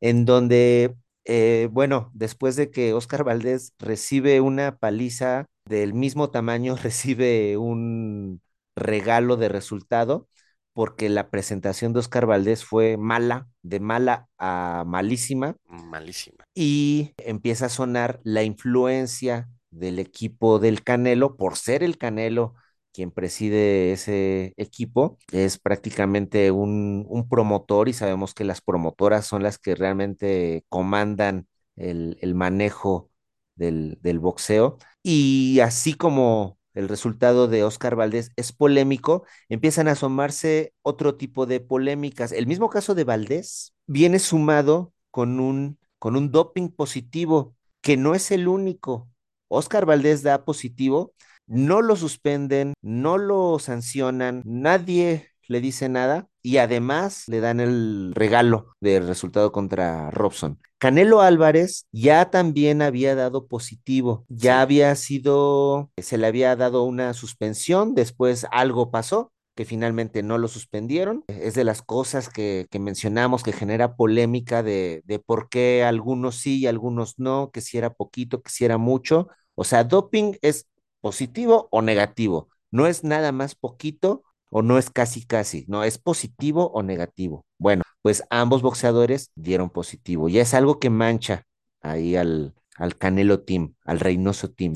en 0.00 0.24
donde, 0.24 0.94
eh, 1.24 1.68
bueno, 1.72 2.10
después 2.14 2.56
de 2.56 2.70
que 2.70 2.92
Oscar 2.94 3.24
Valdés 3.24 3.74
recibe 3.78 4.40
una 4.40 4.78
paliza 4.78 5.46
del 5.64 5.94
mismo 5.94 6.30
tamaño, 6.30 6.76
recibe 6.82 7.56
un 7.56 8.40
regalo 8.76 9.36
de 9.36 9.48
resultado, 9.48 10.28
porque 10.72 11.08
la 11.08 11.30
presentación 11.30 11.92
de 11.92 12.00
Oscar 12.00 12.26
Valdés 12.26 12.64
fue 12.64 12.96
mala, 12.96 13.48
de 13.62 13.80
mala 13.80 14.28
a 14.38 14.84
malísima, 14.86 15.56
Malísima. 15.92 16.44
y 16.54 17.14
empieza 17.18 17.66
a 17.66 17.68
sonar 17.70 18.20
la 18.24 18.42
influencia 18.44 19.48
del 19.70 19.98
equipo 19.98 20.58
del 20.58 20.82
Canelo 20.84 21.36
por 21.36 21.56
ser 21.56 21.82
el 21.82 21.98
Canelo 21.98 22.54
quien 22.92 23.12
preside 23.12 23.92
ese 23.92 24.54
equipo. 24.56 25.18
Es 25.32 25.58
prácticamente 25.58 26.50
un, 26.50 27.06
un 27.08 27.28
promotor 27.28 27.88
y 27.88 27.92
sabemos 27.94 28.34
que 28.34 28.44
las 28.44 28.60
promotoras 28.62 29.26
son 29.26 29.42
las 29.44 29.58
que 29.58 29.76
realmente 29.76 30.64
comandan 30.68 31.48
el, 31.76 32.18
el 32.20 32.34
manejo 32.34 33.10
del, 33.56 33.98
del 34.02 34.18
boxeo. 34.20 34.78
Y 35.02 35.60
así 35.60 35.94
como 35.94 36.58
el 36.74 36.88
resultado 36.88 37.48
de 37.48 37.64
Oscar 37.64 37.96
Valdés 37.96 38.30
es 38.36 38.52
polémico, 38.52 39.24
empiezan 39.48 39.88
a 39.88 39.92
asomarse 39.92 40.72
otro 40.82 41.16
tipo 41.16 41.46
de 41.46 41.60
polémicas. 41.60 42.32
El 42.32 42.46
mismo 42.46 42.68
caso 42.70 42.94
de 42.94 43.04
Valdés 43.04 43.74
viene 43.86 44.18
sumado 44.18 44.92
con 45.10 45.40
un, 45.40 45.78
con 45.98 46.16
un 46.16 46.30
doping 46.30 46.68
positivo 46.68 47.56
que 47.80 47.96
no 47.96 48.14
es 48.14 48.30
el 48.30 48.48
único. 48.48 49.08
Oscar 49.48 49.86
Valdés 49.86 50.22
da 50.22 50.44
positivo, 50.44 51.14
no 51.46 51.82
lo 51.82 51.96
suspenden, 51.96 52.74
no 52.80 53.18
lo 53.18 53.58
sancionan, 53.58 54.42
nadie 54.44 55.30
le 55.50 55.60
dice 55.60 55.88
nada 55.88 56.28
y 56.42 56.56
además 56.58 57.24
le 57.28 57.40
dan 57.40 57.60
el 57.60 58.12
regalo 58.14 58.74
del 58.80 59.06
resultado 59.06 59.52
contra 59.52 60.10
Robson. 60.10 60.58
Canelo 60.78 61.20
Álvarez 61.20 61.86
ya 61.92 62.30
también 62.30 62.80
había 62.80 63.14
dado 63.14 63.46
positivo, 63.48 64.24
ya 64.28 64.54
Sí. 64.54 64.60
había 64.62 64.94
sido, 64.94 65.90
se 65.98 66.16
le 66.16 66.26
había 66.26 66.56
dado 66.56 66.84
una 66.84 67.12
suspensión, 67.12 67.94
después 67.94 68.46
algo 68.50 68.90
pasó 68.90 69.32
que 69.54 69.66
finalmente 69.66 70.22
no 70.22 70.38
lo 70.38 70.48
suspendieron. 70.48 71.22
Es 71.26 71.54
de 71.54 71.64
las 71.64 71.82
cosas 71.82 72.30
que, 72.30 72.66
que 72.70 72.78
mencionamos 72.78 73.42
que 73.42 73.52
genera 73.52 73.94
polémica 73.96 74.62
de, 74.62 75.02
de 75.04 75.18
por 75.18 75.50
qué 75.50 75.84
algunos 75.84 76.36
sí 76.36 76.60
y 76.60 76.66
algunos 76.66 77.18
no, 77.18 77.50
que 77.52 77.60
si 77.60 77.76
era 77.76 77.92
poquito, 77.92 78.40
que 78.42 78.50
si 78.50 78.64
era 78.64 78.78
mucho. 78.78 79.28
O 79.54 79.64
sea, 79.64 79.84
doping 79.84 80.36
es 80.40 80.66
positivo 81.02 81.68
o 81.70 81.82
negativo, 81.82 82.48
no 82.70 82.86
es 82.86 83.04
nada 83.04 83.32
más 83.32 83.54
poquito 83.54 84.22
o 84.50 84.62
no 84.62 84.78
es 84.78 84.90
casi 84.90 85.24
casi, 85.24 85.64
no, 85.68 85.84
es 85.84 85.98
positivo 85.98 86.70
o 86.72 86.82
negativo. 86.82 87.46
Bueno, 87.58 87.82
pues 88.02 88.24
ambos 88.30 88.62
boxeadores 88.62 89.30
dieron 89.34 89.70
positivo. 89.70 90.28
Ya 90.28 90.42
es 90.42 90.54
algo 90.54 90.78
que 90.78 90.90
mancha 90.90 91.44
ahí 91.82 92.16
al, 92.16 92.54
al 92.76 92.96
Canelo 92.98 93.40
Team, 93.42 93.74
al 93.84 94.00
Reynoso 94.00 94.50
Team. 94.50 94.72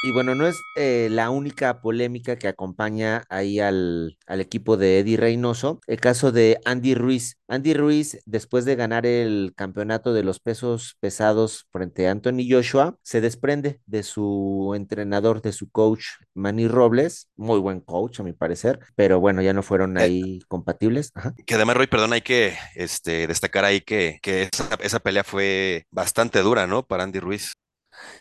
Y 0.00 0.12
bueno, 0.12 0.34
no 0.36 0.46
es 0.46 0.64
eh, 0.74 1.08
la 1.10 1.30
única 1.30 1.80
polémica 1.80 2.36
que 2.38 2.46
acompaña 2.46 3.24
ahí 3.28 3.58
al, 3.58 4.16
al 4.26 4.40
equipo 4.40 4.76
de 4.76 5.00
Eddie 5.00 5.16
Reynoso. 5.16 5.80
El 5.88 6.00
caso 6.00 6.30
de 6.30 6.60
Andy 6.64 6.94
Ruiz. 6.94 7.36
Andy 7.48 7.74
Ruiz, 7.74 8.18
después 8.24 8.64
de 8.64 8.76
ganar 8.76 9.06
el 9.06 9.52
campeonato 9.56 10.12
de 10.12 10.22
los 10.22 10.38
pesos 10.38 10.96
pesados 11.00 11.66
frente 11.72 12.06
a 12.06 12.12
Anthony 12.12 12.46
Joshua, 12.48 12.96
se 13.02 13.20
desprende 13.20 13.80
de 13.86 14.04
su 14.04 14.72
entrenador, 14.76 15.42
de 15.42 15.52
su 15.52 15.68
coach 15.70 16.04
Manny 16.34 16.68
Robles. 16.68 17.28
Muy 17.36 17.58
buen 17.58 17.80
coach, 17.80 18.20
a 18.20 18.22
mi 18.22 18.32
parecer, 18.32 18.78
pero 18.94 19.18
bueno, 19.18 19.42
ya 19.42 19.52
no 19.52 19.62
fueron 19.64 19.98
Eh, 19.98 20.04
ahí 20.04 20.38
compatibles. 20.48 21.10
Ajá. 21.14 21.34
que 21.46 21.54
además, 21.54 21.76
Roy, 21.76 21.86
perdón, 21.86 22.12
hay 22.12 22.22
que 22.22 22.56
este, 22.74 23.26
destacar 23.26 23.64
ahí 23.64 23.80
que, 23.80 24.18
que 24.22 24.44
esa, 24.52 24.68
esa 24.82 25.00
pelea 25.00 25.24
fue 25.24 25.86
bastante 25.90 26.40
dura, 26.40 26.66
¿no? 26.66 26.86
Para 26.86 27.04
Andy 27.04 27.20
Ruiz. 27.20 27.52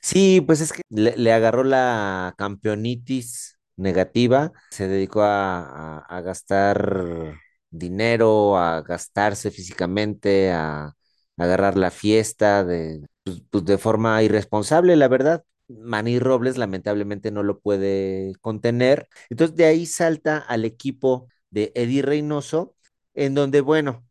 Sí, 0.02 0.42
pues 0.42 0.62
es 0.62 0.74
que 0.74 0.82
le, 0.90 1.16
le 1.18 1.34
agarró 1.34 1.64
la 1.64 2.34
campeonitis 2.38 3.58
negativa, 3.76 4.52
se 4.72 4.88
dedicó 4.88 5.22
a, 5.24 6.00
a- 6.00 6.22
gastar 6.22 7.40
dinero, 7.70 8.58
a 8.58 8.82
gastarse 8.82 9.52
físicamente, 9.52 10.52
a, 10.52 10.86
a 10.88 10.94
agarrar 11.38 11.78
la 11.78 11.92
fiesta 11.92 12.64
de, 12.64 13.06
pues, 13.24 13.42
pues, 13.50 13.66
de 13.66 13.78
forma 13.78 14.22
irresponsable, 14.24 14.96
la 14.96 15.08
verdad. 15.08 15.44
Manny 15.70 16.20
Robles 16.20 16.58
lamentablemente 16.58 17.30
no 17.32 17.44
lo 17.44 17.60
puede 17.60 18.34
contener. 18.42 19.10
Entonces 19.30 19.56
de 19.58 19.66
ahí 19.66 19.86
salta 19.86 20.38
al 20.38 20.64
equipo 20.66 21.28
de 21.50 21.72
Eddie 21.76 22.02
Reynoso, 22.02 22.76
en 23.14 23.36
donde, 23.36 23.60
bueno, 23.62 24.06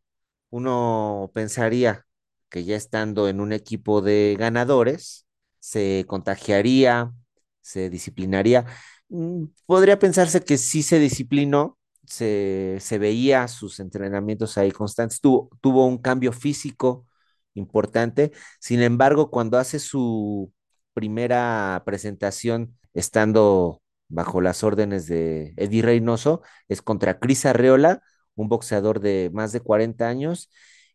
uno 0.50 1.30
pensaría 1.35 2.06
que 2.49 2.64
ya 2.64 2.76
estando 2.76 3.28
en 3.28 3.40
un 3.40 3.52
equipo 3.52 4.00
de 4.02 4.37
ganadores, 4.38 5.25
se 5.66 6.04
contagiaría, 6.06 7.12
se 7.61 7.90
disciplinaría. 7.90 8.64
Mm, 9.08 9.44
Podría 9.66 9.99
pensarse 9.99 10.40
que 10.42 10.58
sí 10.58 10.82
se 10.82 10.99
disciplinó, 11.00 11.78
se, 12.06 12.76
se 12.80 12.99
veía 12.99 13.49
sus 13.49 13.80
entrenamientos 13.80 14.56
ahí 14.58 14.70
constantes, 14.70 15.20
tuvo, 15.20 15.50
tuvo 15.61 15.87
un 15.87 15.99
cambio 15.99 16.32
físico 16.32 17.06
importante. 17.54 18.30
Sin 18.61 18.80
embargo, 18.82 19.30
cuando 19.30 19.58
hace 19.58 19.78
su 19.80 20.52
primera 20.94 21.82
presentación 21.85 22.76
estando 22.94 23.82
bajo 24.08 24.40
las 24.40 24.62
órdenes 24.62 25.06
de 25.08 25.52
Eddie 25.56 25.82
Reynoso, 25.82 26.42
es 26.68 26.80
contra 26.82 27.18
Cris 27.18 27.44
Arreola, 27.46 28.02
un 28.37 28.49
boxeador 28.49 29.00
de 29.00 29.30
más 29.35 29.50
de 29.52 29.61
40 29.61 30.08
años. 30.08 30.49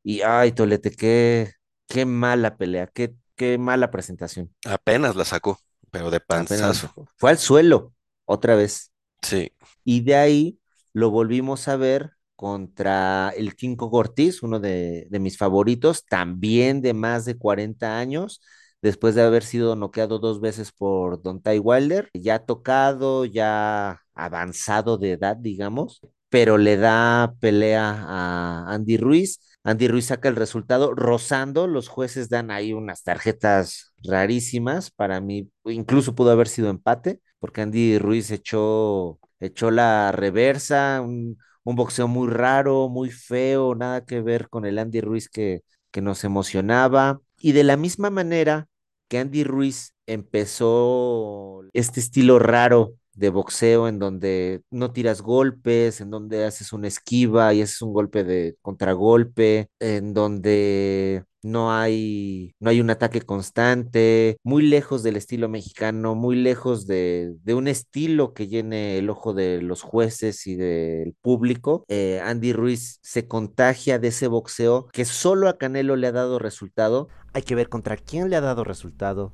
Y 0.03 0.21
ay, 0.21 0.51
Tolete, 0.53 0.91
qué, 0.91 1.51
qué 1.87 2.05
mala 2.05 2.55
pelea, 2.57 2.87
qué, 2.87 3.13
qué 3.41 3.57
mala 3.57 3.89
presentación. 3.89 4.53
Apenas 4.65 5.15
la 5.15 5.25
sacó, 5.25 5.57
pero 5.89 6.11
de 6.11 6.19
panzazo. 6.19 6.93
fue 7.17 7.31
al 7.31 7.39
suelo 7.39 7.91
otra 8.25 8.55
vez. 8.55 8.91
Sí. 9.23 9.51
Y 9.83 10.01
de 10.01 10.13
ahí 10.13 10.59
lo 10.93 11.09
volvimos 11.09 11.67
a 11.67 11.75
ver 11.75 12.11
contra 12.35 13.33
el 13.35 13.55
Kinko 13.55 13.89
Ortiz, 13.89 14.43
uno 14.43 14.59
de, 14.59 15.07
de 15.09 15.19
mis 15.19 15.39
favoritos, 15.39 16.05
también 16.05 16.81
de 16.81 16.93
más 16.93 17.25
de 17.25 17.35
40 17.35 17.97
años, 17.97 18.41
después 18.83 19.15
de 19.15 19.23
haber 19.23 19.43
sido 19.43 19.75
noqueado 19.75 20.19
dos 20.19 20.39
veces 20.39 20.71
por 20.71 21.23
Don 21.23 21.41
Ty 21.41 21.57
Wilder, 21.57 22.11
ya 22.13 22.45
tocado, 22.45 23.25
ya 23.25 24.01
avanzado 24.13 24.99
de 24.99 25.13
edad, 25.13 25.35
digamos, 25.35 25.99
pero 26.29 26.59
le 26.59 26.77
da 26.77 27.33
pelea 27.39 28.05
a 28.07 28.71
Andy 28.71 28.97
Ruiz. 28.97 29.39
Andy 29.63 29.87
Ruiz 29.87 30.05
saca 30.07 30.27
el 30.27 30.35
resultado 30.35 30.93
rozando, 30.95 31.67
los 31.67 31.87
jueces 31.87 32.29
dan 32.29 32.49
ahí 32.49 32.73
unas 32.73 33.03
tarjetas 33.03 33.93
rarísimas, 34.03 34.89
para 34.91 35.21
mí 35.21 35.49
incluso 35.65 36.15
pudo 36.15 36.31
haber 36.31 36.47
sido 36.47 36.69
empate, 36.69 37.21
porque 37.39 37.61
Andy 37.61 37.99
Ruiz 37.99 38.31
echó, 38.31 39.19
echó 39.39 39.69
la 39.69 40.11
reversa, 40.11 41.01
un, 41.01 41.37
un 41.63 41.75
boxeo 41.75 42.07
muy 42.07 42.27
raro, 42.29 42.89
muy 42.89 43.11
feo, 43.11 43.75
nada 43.75 44.03
que 44.05 44.21
ver 44.21 44.49
con 44.49 44.65
el 44.65 44.79
Andy 44.79 45.01
Ruiz 45.01 45.29
que, 45.29 45.61
que 45.91 46.01
nos 46.01 46.23
emocionaba. 46.23 47.21
Y 47.39 47.51
de 47.51 47.63
la 47.63 47.77
misma 47.77 48.09
manera 48.09 48.67
que 49.07 49.19
Andy 49.19 49.43
Ruiz 49.43 49.93
empezó 50.07 51.63
este 51.73 51.99
estilo 51.99 52.39
raro 52.39 52.95
de 53.13 53.29
boxeo 53.29 53.87
en 53.87 53.99
donde 53.99 54.61
no 54.69 54.91
tiras 54.91 55.21
golpes, 55.21 56.01
en 56.01 56.09
donde 56.11 56.45
haces 56.45 56.73
una 56.73 56.87
esquiva 56.87 57.53
y 57.53 57.61
haces 57.61 57.81
un 57.81 57.93
golpe 57.93 58.23
de 58.23 58.55
contragolpe, 58.61 59.69
en 59.79 60.13
donde 60.13 61.23
no 61.43 61.73
hay, 61.73 62.53
no 62.59 62.69
hay 62.69 62.81
un 62.81 62.89
ataque 62.89 63.21
constante, 63.21 64.37
muy 64.43 64.63
lejos 64.63 65.03
del 65.03 65.15
estilo 65.15 65.49
mexicano, 65.49 66.15
muy 66.15 66.35
lejos 66.35 66.85
de, 66.87 67.35
de 67.43 67.53
un 67.53 67.67
estilo 67.67 68.33
que 68.33 68.47
llene 68.47 68.97
el 68.97 69.09
ojo 69.09 69.33
de 69.33 69.61
los 69.61 69.81
jueces 69.81 70.45
y 70.47 70.55
del 70.55 71.15
público. 71.21 71.83
Eh, 71.87 72.21
Andy 72.23 72.53
Ruiz 72.53 72.99
se 73.01 73.27
contagia 73.27 73.99
de 73.99 74.09
ese 74.09 74.27
boxeo 74.27 74.87
que 74.93 75.05
solo 75.05 75.49
a 75.49 75.57
Canelo 75.57 75.95
le 75.95 76.07
ha 76.07 76.11
dado 76.11 76.39
resultado. 76.39 77.07
Hay 77.33 77.41
que 77.41 77.55
ver 77.55 77.69
contra 77.69 77.97
quién 77.97 78.29
le 78.29 78.35
ha 78.35 78.41
dado 78.41 78.63
resultado 78.63 79.33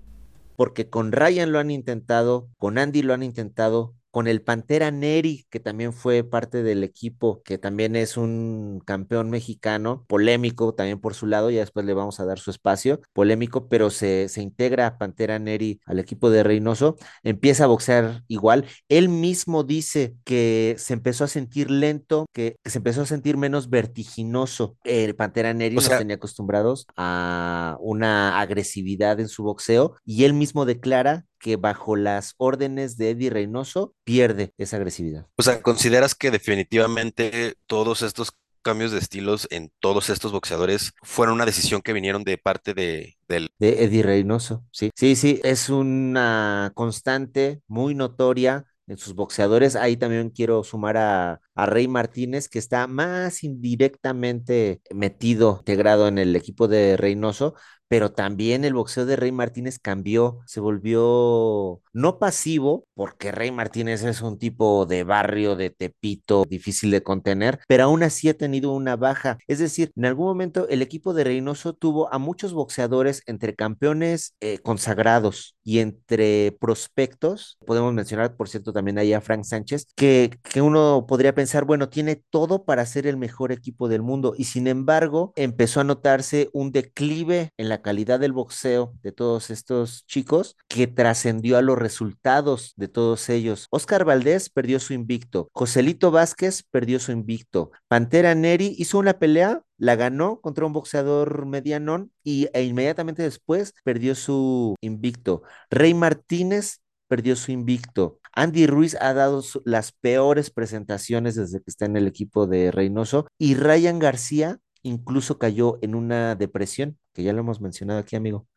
porque 0.57 0.89
con 0.89 1.13
Ryan 1.13 1.53
lo 1.53 1.59
han 1.59 1.71
intentado, 1.71 2.49
con 2.57 2.79
Andy 2.79 3.03
lo 3.03 3.13
han 3.13 3.23
intentado, 3.23 3.95
con 4.11 4.27
el 4.27 4.41
Pantera 4.41 4.91
Neri, 4.91 5.45
que 5.49 5.59
también 5.59 5.93
fue 5.93 6.23
parte 6.23 6.63
del 6.63 6.83
equipo, 6.83 7.41
que 7.43 7.57
también 7.57 7.95
es 7.95 8.17
un 8.17 8.81
campeón 8.85 9.29
mexicano, 9.29 10.05
polémico 10.07 10.73
también 10.73 10.99
por 10.99 11.13
su 11.13 11.27
lado, 11.27 11.49
ya 11.49 11.59
después 11.59 11.85
le 11.85 11.93
vamos 11.93 12.19
a 12.19 12.25
dar 12.25 12.39
su 12.39 12.51
espacio, 12.51 13.01
polémico, 13.13 13.67
pero 13.69 13.89
se, 13.89 14.29
se 14.29 14.41
integra 14.41 14.97
Pantera 14.97 15.39
Neri 15.39 15.81
al 15.85 15.99
equipo 15.99 16.29
de 16.29 16.43
Reynoso, 16.43 16.97
empieza 17.23 17.65
a 17.65 17.67
boxear 17.67 18.23
igual, 18.27 18.65
él 18.89 19.09
mismo 19.09 19.63
dice 19.63 20.15
que 20.23 20.75
se 20.77 20.93
empezó 20.93 21.23
a 21.23 21.27
sentir 21.27 21.69
lento, 21.69 22.25
que, 22.33 22.55
que 22.63 22.69
se 22.69 22.79
empezó 22.79 23.01
a 23.01 23.05
sentir 23.05 23.37
menos 23.37 23.69
vertiginoso, 23.69 24.77
el 24.83 25.15
Pantera 25.15 25.53
Neri 25.53 25.77
O 25.77 25.81
nos 25.81 25.89
tenía 25.89 26.15
acostumbrados 26.15 26.87
a 26.95 27.77
una 27.79 28.39
agresividad 28.39 29.19
en 29.19 29.27
su 29.27 29.43
boxeo 29.43 29.95
y 30.05 30.23
él 30.23 30.33
mismo 30.33 30.65
declara 30.65 31.25
que 31.39 31.55
bajo 31.55 31.95
las 31.95 32.33
órdenes 32.37 32.97
de 32.97 33.11
Eddie 33.11 33.29
Reynoso 33.29 33.93
pierde 34.03 34.53
esa 34.57 34.77
agresividad. 34.77 35.27
o 35.35 35.43
sea, 35.43 35.61
¿consideras 35.61 36.15
que 36.15 36.31
definitivamente 36.31 37.55
todos 37.67 38.01
estos 38.01 38.33
cambios 38.61 38.91
de 38.91 38.99
estilos 38.99 39.47
en 39.49 39.71
todos 39.79 40.09
estos 40.09 40.33
boxeadores 40.33 40.91
fueron 41.01 41.35
una 41.35 41.45
decisión 41.45 41.81
que 41.81 41.93
vinieron 41.93 42.25
de 42.25 42.37
parte 42.37 42.73
de, 42.73 43.17
del... 43.29 43.49
De 43.59 43.85
Eddie 43.85 44.03
Reynoso, 44.03 44.65
sí. 44.71 44.89
Sí, 44.93 45.15
sí, 45.15 45.39
es 45.45 45.69
una 45.69 46.73
constante 46.75 47.61
muy 47.67 47.95
notoria 47.95 48.65
en 48.87 48.97
sus 48.97 49.15
boxeadores. 49.15 49.75
Ahí 49.75 49.97
también 49.97 50.31
quiero 50.31 50.63
sumar 50.63 50.97
a, 50.97 51.39
a 51.55 51.65
Rey 51.65 51.87
Martínez, 51.87 52.49
que 52.49 52.59
está 52.59 52.87
más 52.87 53.43
indirectamente 53.43 54.81
metido, 54.93 55.57
integrado 55.59 56.07
en 56.07 56.17
el 56.17 56.35
equipo 56.35 56.67
de 56.67 56.97
Reynoso, 56.97 57.55
pero 57.87 58.11
también 58.11 58.65
el 58.65 58.73
boxeo 58.73 59.05
de 59.05 59.15
Rey 59.15 59.31
Martínez 59.31 59.79
cambió, 59.79 60.39
se 60.45 60.59
volvió 60.59 61.81
no 61.93 62.19
pasivo, 62.19 62.85
porque 62.93 63.31
Rey 63.31 63.51
Martínez 63.51 64.03
es 64.03 64.21
un 64.21 64.37
tipo 64.37 64.85
de 64.85 65.03
barrio 65.03 65.55
de 65.55 65.69
Tepito 65.69 66.45
difícil 66.47 66.91
de 66.91 67.03
contener, 67.03 67.59
pero 67.67 67.85
aún 67.85 68.03
así 68.03 68.29
ha 68.29 68.37
tenido 68.37 68.71
una 68.71 68.95
baja. 68.95 69.37
Es 69.47 69.59
decir, 69.59 69.91
en 69.95 70.05
algún 70.05 70.27
momento 70.27 70.67
el 70.69 70.81
equipo 70.81 71.13
de 71.13 71.23
Reynoso 71.23 71.73
tuvo 71.73 72.11
a 72.13 72.19
muchos 72.19 72.53
boxeadores 72.53 73.23
entre 73.25 73.55
campeones 73.55 74.35
eh, 74.39 74.59
consagrados 74.59 75.55
y 75.63 75.79
entre 75.79 76.55
prospectos. 76.59 77.57
Podemos 77.65 77.93
mencionar, 77.93 78.35
por 78.35 78.49
cierto, 78.49 78.73
también 78.73 78.97
ahí 78.97 79.13
a 79.13 79.21
Frank 79.21 79.43
Sánchez, 79.43 79.87
que, 79.95 80.31
que 80.43 80.61
uno 80.61 81.05
podría 81.07 81.33
pensar, 81.35 81.65
bueno, 81.65 81.89
tiene 81.89 82.23
todo 82.29 82.65
para 82.65 82.85
ser 82.85 83.07
el 83.07 83.17
mejor 83.17 83.51
equipo 83.51 83.87
del 83.87 84.01
mundo 84.01 84.33
y 84.37 84.45
sin 84.45 84.67
embargo 84.67 85.33
empezó 85.35 85.81
a 85.81 85.83
notarse 85.83 86.49
un 86.53 86.71
declive 86.71 87.51
en 87.57 87.69
la 87.69 87.76
la 87.77 87.83
calidad 87.83 88.19
del 88.19 88.33
boxeo 88.33 88.95
de 89.03 89.11
todos 89.11 89.51
estos 89.51 90.03
chicos 90.07 90.57
que 90.67 90.87
trascendió 90.87 91.57
a 91.57 91.61
los 91.61 91.77
resultados 91.77 92.73
de 92.75 92.87
todos 92.87 93.29
ellos. 93.29 93.67
Oscar 93.69 94.03
Valdés 94.03 94.49
perdió 94.49 94.79
su 94.79 94.93
invicto, 94.93 95.49
Joselito 95.53 96.09
Vázquez 96.09 96.63
perdió 96.71 96.99
su 96.99 97.11
invicto, 97.11 97.69
Pantera 97.87 98.33
Neri 98.33 98.73
hizo 98.79 98.97
una 98.97 99.19
pelea 99.19 99.61
la 99.77 99.95
ganó 99.95 100.41
contra 100.41 100.65
un 100.65 100.73
boxeador 100.73 101.45
medianón 101.45 102.11
y, 102.23 102.47
e 102.51 102.63
inmediatamente 102.63 103.21
después 103.21 103.75
perdió 103.83 104.15
su 104.15 104.73
invicto. 104.81 105.43
Rey 105.69 105.93
Martínez 105.93 106.79
perdió 107.07 107.35
su 107.35 107.51
invicto. 107.51 108.19
Andy 108.33 108.65
Ruiz 108.65 108.97
ha 108.99 109.13
dado 109.13 109.43
las 109.65 109.91
peores 109.91 110.49
presentaciones 110.49 111.35
desde 111.35 111.59
que 111.59 111.69
está 111.69 111.85
en 111.85 111.95
el 111.95 112.07
equipo 112.07 112.47
de 112.47 112.71
Reynoso 112.71 113.27
y 113.37 113.53
Ryan 113.53 113.99
García 113.99 114.57
incluso 114.87 115.37
cayó 115.39 115.79
en 115.81 115.95
una 115.95 116.35
depresión, 116.35 116.97
que 117.13 117.23
ya 117.23 117.33
lo 117.33 117.39
hemos 117.41 117.61
mencionado 117.61 117.99
aquí, 117.99 118.15
amigo. 118.15 118.47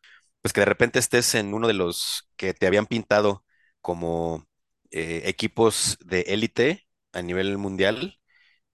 Pues 0.41 0.53
que 0.53 0.61
de 0.61 0.65
repente 0.65 0.99
estés 0.99 1.35
en 1.35 1.53
uno 1.53 1.67
de 1.67 1.73
los 1.73 2.29
que 2.35 2.53
te 2.53 2.67
habían 2.67 2.87
pintado 2.87 3.45
como 3.81 4.45
eh, 4.91 5.23
equipos 5.25 5.97
de 6.03 6.21
élite 6.21 6.87
a 7.13 7.21
nivel 7.21 7.57
mundial 7.57 8.19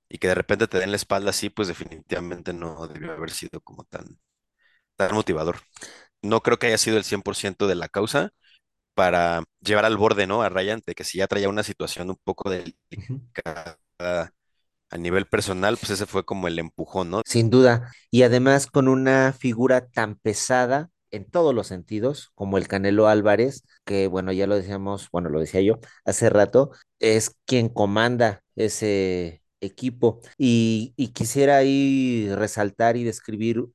y 0.09 0.19
que 0.19 0.27
de 0.29 0.35
repente 0.35 0.67
te 0.67 0.79
den 0.79 0.91
la 0.91 0.97
espalda 0.97 1.31
así, 1.31 1.49
pues 1.49 1.67
definitivamente 1.69 2.53
no 2.53 2.87
debió 2.87 3.13
haber 3.13 3.31
sido 3.31 3.61
como 3.61 3.83
tan, 3.85 4.19
tan 4.95 5.13
motivador. 5.15 5.57
No 6.21 6.41
creo 6.41 6.59
que 6.59 6.67
haya 6.67 6.77
sido 6.77 6.97
el 6.97 7.03
100% 7.05 7.67
de 7.67 7.75
la 7.75 7.89
causa 7.89 8.31
para 8.95 9.43
llevar 9.61 9.85
al 9.85 9.97
borde, 9.97 10.27
¿no? 10.27 10.41
A 10.43 10.49
Ryan, 10.49 10.81
de 10.85 10.95
que 10.95 11.03
si 11.05 11.19
ya 11.19 11.27
traía 11.27 11.49
una 11.49 11.63
situación 11.63 12.09
un 12.11 12.17
poco 12.23 12.49
delicada 12.49 13.79
a 14.89 14.97
nivel 14.97 15.25
personal, 15.25 15.77
pues 15.77 15.91
ese 15.91 16.05
fue 16.05 16.25
como 16.25 16.47
el 16.47 16.59
empujón, 16.59 17.09
¿no? 17.09 17.21
Sin 17.25 17.49
duda. 17.49 17.91
Y 18.11 18.23
además 18.23 18.67
con 18.67 18.87
una 18.87 19.33
figura 19.33 19.87
tan 19.87 20.15
pesada 20.15 20.89
en 21.11 21.25
todos 21.29 21.53
los 21.53 21.67
sentidos, 21.67 22.31
como 22.35 22.57
el 22.57 22.67
Canelo 22.67 23.07
Álvarez, 23.07 23.63
que 23.85 24.07
bueno, 24.07 24.31
ya 24.31 24.47
lo 24.47 24.55
decíamos, 24.55 25.09
bueno, 25.11 25.29
lo 25.29 25.39
decía 25.39 25.61
yo 25.61 25.79
hace 26.05 26.29
rato, 26.29 26.71
es 26.99 27.35
quien 27.45 27.69
comanda 27.69 28.43
ese 28.55 29.41
equipo. 29.61 30.21
Y, 30.37 30.93
y 30.97 31.09
quisiera 31.09 31.57
ahí 31.57 32.29
resaltar 32.33 32.97
y 32.97 33.03
describir 33.03 33.65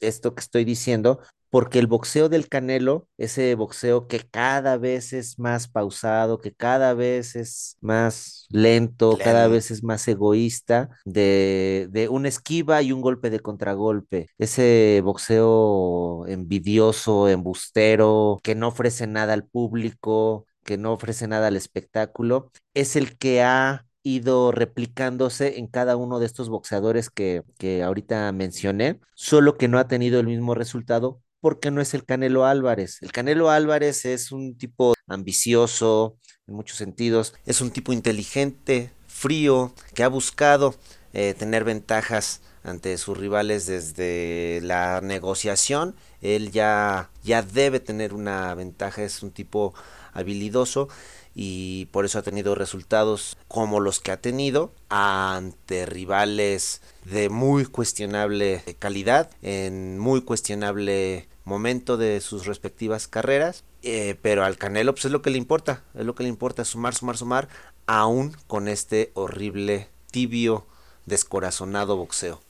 esto 0.00 0.34
que 0.34 0.40
estoy 0.40 0.64
diciendo, 0.64 1.20
porque 1.54 1.78
el 1.78 1.86
boxeo 1.86 2.28
del 2.28 2.48
Canelo, 2.48 3.06
ese 3.16 3.54
boxeo 3.54 4.08
que 4.08 4.18
cada 4.18 4.76
vez 4.76 5.12
es 5.12 5.38
más 5.38 5.68
pausado, 5.68 6.40
que 6.40 6.52
cada 6.52 6.94
vez 6.94 7.36
es 7.36 7.76
más 7.80 8.46
lento, 8.50 9.16
cada 9.22 9.46
vez 9.46 9.70
es 9.70 9.84
más 9.84 10.08
egoísta, 10.08 10.90
de, 11.04 11.86
de 11.92 12.08
una 12.08 12.26
esquiva 12.26 12.82
y 12.82 12.90
un 12.90 13.00
golpe 13.00 13.30
de 13.30 13.38
contragolpe, 13.38 14.30
ese 14.36 15.00
boxeo 15.04 16.26
envidioso, 16.26 17.28
embustero, 17.28 18.40
que 18.42 18.56
no 18.56 18.66
ofrece 18.66 19.06
nada 19.06 19.32
al 19.32 19.46
público, 19.46 20.46
que 20.64 20.76
no 20.76 20.92
ofrece 20.92 21.28
nada 21.28 21.46
al 21.46 21.56
espectáculo, 21.56 22.50
es 22.74 22.96
el 22.96 23.16
que 23.16 23.44
ha 23.44 23.86
ido 24.02 24.50
replicándose 24.50 25.60
en 25.60 25.68
cada 25.68 25.96
uno 25.96 26.18
de 26.18 26.26
estos 26.26 26.48
boxeadores 26.48 27.10
que, 27.10 27.44
que 27.58 27.84
ahorita 27.84 28.32
mencioné, 28.32 28.98
solo 29.14 29.56
que 29.56 29.68
no 29.68 29.78
ha 29.78 29.86
tenido 29.86 30.18
el 30.18 30.26
mismo 30.26 30.56
resultado 30.56 31.20
porque 31.44 31.70
no 31.70 31.82
es 31.82 31.92
el 31.92 32.06
Canelo 32.06 32.46
Álvarez. 32.46 33.02
El 33.02 33.12
Canelo 33.12 33.50
Álvarez 33.50 34.06
es 34.06 34.32
un 34.32 34.56
tipo 34.56 34.94
ambicioso 35.06 36.16
en 36.46 36.54
muchos 36.54 36.78
sentidos, 36.78 37.34
es 37.44 37.60
un 37.60 37.70
tipo 37.70 37.92
inteligente, 37.92 38.92
frío, 39.06 39.74
que 39.92 40.04
ha 40.04 40.08
buscado 40.08 40.74
eh, 41.12 41.34
tener 41.38 41.64
ventajas 41.64 42.40
ante 42.62 42.96
sus 42.96 43.18
rivales 43.18 43.66
desde 43.66 44.60
la 44.62 45.02
negociación. 45.02 45.96
Él 46.22 46.50
ya, 46.50 47.10
ya 47.22 47.42
debe 47.42 47.78
tener 47.78 48.14
una 48.14 48.54
ventaja, 48.54 49.02
es 49.02 49.22
un 49.22 49.30
tipo 49.30 49.74
habilidoso 50.14 50.88
y 51.34 51.86
por 51.86 52.06
eso 52.06 52.18
ha 52.18 52.22
tenido 52.22 52.54
resultados 52.54 53.36
como 53.48 53.80
los 53.80 54.00
que 54.00 54.12
ha 54.12 54.16
tenido 54.16 54.72
ante 54.88 55.84
rivales 55.84 56.80
de 57.04 57.28
muy 57.28 57.66
cuestionable 57.66 58.62
calidad, 58.78 59.30
en 59.42 59.98
muy 59.98 60.22
cuestionable 60.22 61.28
momento 61.44 61.96
de 61.96 62.20
sus 62.20 62.46
respectivas 62.46 63.08
carreras, 63.08 63.64
eh, 63.82 64.18
pero 64.22 64.44
al 64.44 64.56
Canelo 64.56 64.94
pues 64.94 65.04
es 65.06 65.12
lo 65.12 65.22
que 65.22 65.30
le 65.30 65.38
importa, 65.38 65.84
es 65.94 66.04
lo 66.04 66.14
que 66.14 66.22
le 66.22 66.28
importa, 66.28 66.64
sumar, 66.64 66.94
sumar, 66.94 67.16
sumar, 67.16 67.48
aún 67.86 68.36
con 68.46 68.68
este 68.68 69.10
horrible, 69.14 69.88
tibio, 70.10 70.66
descorazonado 71.06 71.96
boxeo. 71.96 72.40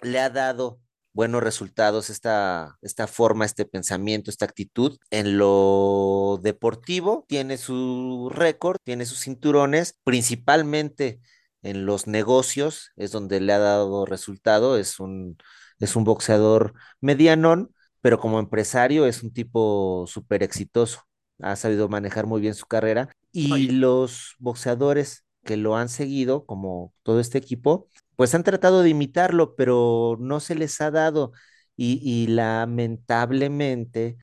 Le 0.00 0.18
ha 0.18 0.30
dado 0.30 0.80
buenos 1.12 1.42
resultados 1.42 2.10
esta, 2.10 2.78
esta 2.82 3.06
forma, 3.06 3.44
este 3.44 3.64
pensamiento, 3.64 4.30
esta 4.30 4.46
actitud. 4.46 4.98
En 5.10 5.38
lo 5.38 6.40
deportivo 6.42 7.24
tiene 7.28 7.58
su 7.58 8.30
récord, 8.32 8.78
tiene 8.82 9.06
sus 9.06 9.20
cinturones, 9.20 9.98
principalmente 10.04 11.20
en 11.62 11.86
los 11.86 12.06
negocios 12.06 12.90
es 12.96 13.12
donde 13.12 13.40
le 13.40 13.52
ha 13.52 13.58
dado 13.58 14.04
resultado, 14.06 14.76
es 14.78 14.98
un, 15.00 15.36
es 15.78 15.96
un 15.96 16.04
boxeador 16.04 16.74
medianón, 17.00 17.72
pero 18.02 18.20
como 18.20 18.40
empresario 18.40 19.06
es 19.06 19.22
un 19.22 19.32
tipo 19.32 20.06
súper 20.08 20.42
exitoso, 20.42 21.02
ha 21.40 21.56
sabido 21.56 21.88
manejar 21.88 22.26
muy 22.26 22.40
bien 22.40 22.54
su 22.54 22.66
carrera 22.66 23.10
y 23.32 23.70
los 23.70 24.34
boxeadores 24.38 25.24
que 25.44 25.56
lo 25.56 25.76
han 25.76 25.88
seguido, 25.88 26.46
como 26.46 26.94
todo 27.02 27.20
este 27.20 27.38
equipo, 27.38 27.88
pues 28.16 28.34
han 28.34 28.44
tratado 28.44 28.82
de 28.82 28.90
imitarlo, 28.90 29.56
pero 29.56 30.16
no 30.20 30.40
se 30.40 30.54
les 30.54 30.80
ha 30.80 30.90
dado 30.90 31.32
y, 31.76 32.00
y 32.02 32.28
lamentablemente 32.28 34.18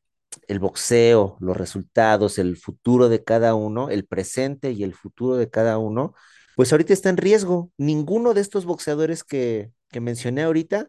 el 0.48 0.60
boxeo, 0.60 1.38
los 1.40 1.58
resultados, 1.58 2.38
el 2.40 2.58
futuro 2.58 3.10
de 3.10 3.24
cada 3.24 3.56
uno, 3.56 3.90
el 3.90 4.06
presente 4.06 4.72
y 4.72 4.84
el 4.84 4.94
futuro 4.96 5.36
de 5.38 5.50
cada 5.50 5.78
uno, 5.78 6.14
pues 6.56 6.72
ahorita 6.72 6.94
está 6.94 7.10
en 7.10 7.18
riesgo. 7.18 7.72
Ninguno 7.78 8.34
de 8.34 8.42
estos 8.42 8.66
boxeadores 8.66 9.24
que, 9.24 9.72
que 9.90 10.02
mencioné 10.02 10.44
ahorita 10.44 10.88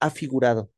ha 0.00 0.10
figurado 0.10 0.70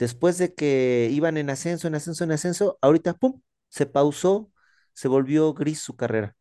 después 0.00 0.38
de 0.38 0.54
que 0.54 1.10
iban 1.12 1.38
en 1.38 1.50
ascenso, 1.50 1.88
en 1.88 1.96
ascenso, 1.96 2.24
en 2.24 2.32
ascenso, 2.32 2.78
ahorita, 2.82 3.14
¡pum!, 3.14 3.42
se 3.70 3.86
pausó, 3.86 4.52
se 4.94 5.08
volvió 5.08 5.54
gris 5.54 5.80
su 5.80 5.96
carrera. 5.96 6.36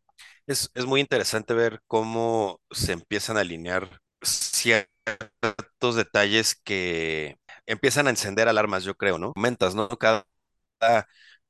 Es, 0.47 0.71
es 0.73 0.85
muy 0.85 0.99
interesante 1.01 1.53
ver 1.53 1.81
cómo 1.87 2.61
se 2.71 2.93
empiezan 2.93 3.37
a 3.37 3.41
alinear 3.41 4.01
ciertos 4.23 4.89
detalles 5.95 6.55
que 6.55 7.37
empiezan 7.65 8.07
a 8.07 8.09
encender 8.11 8.47
alarmas, 8.47 8.83
yo 8.83 8.95
creo, 8.95 9.17
¿no? 9.19 9.33
Comentas, 9.33 9.75
¿no? 9.75 9.89
Cada 9.89 10.25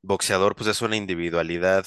boxeador, 0.01 0.55
pues 0.55 0.69
es 0.69 0.81
una 0.81 0.95
individualidad 0.95 1.85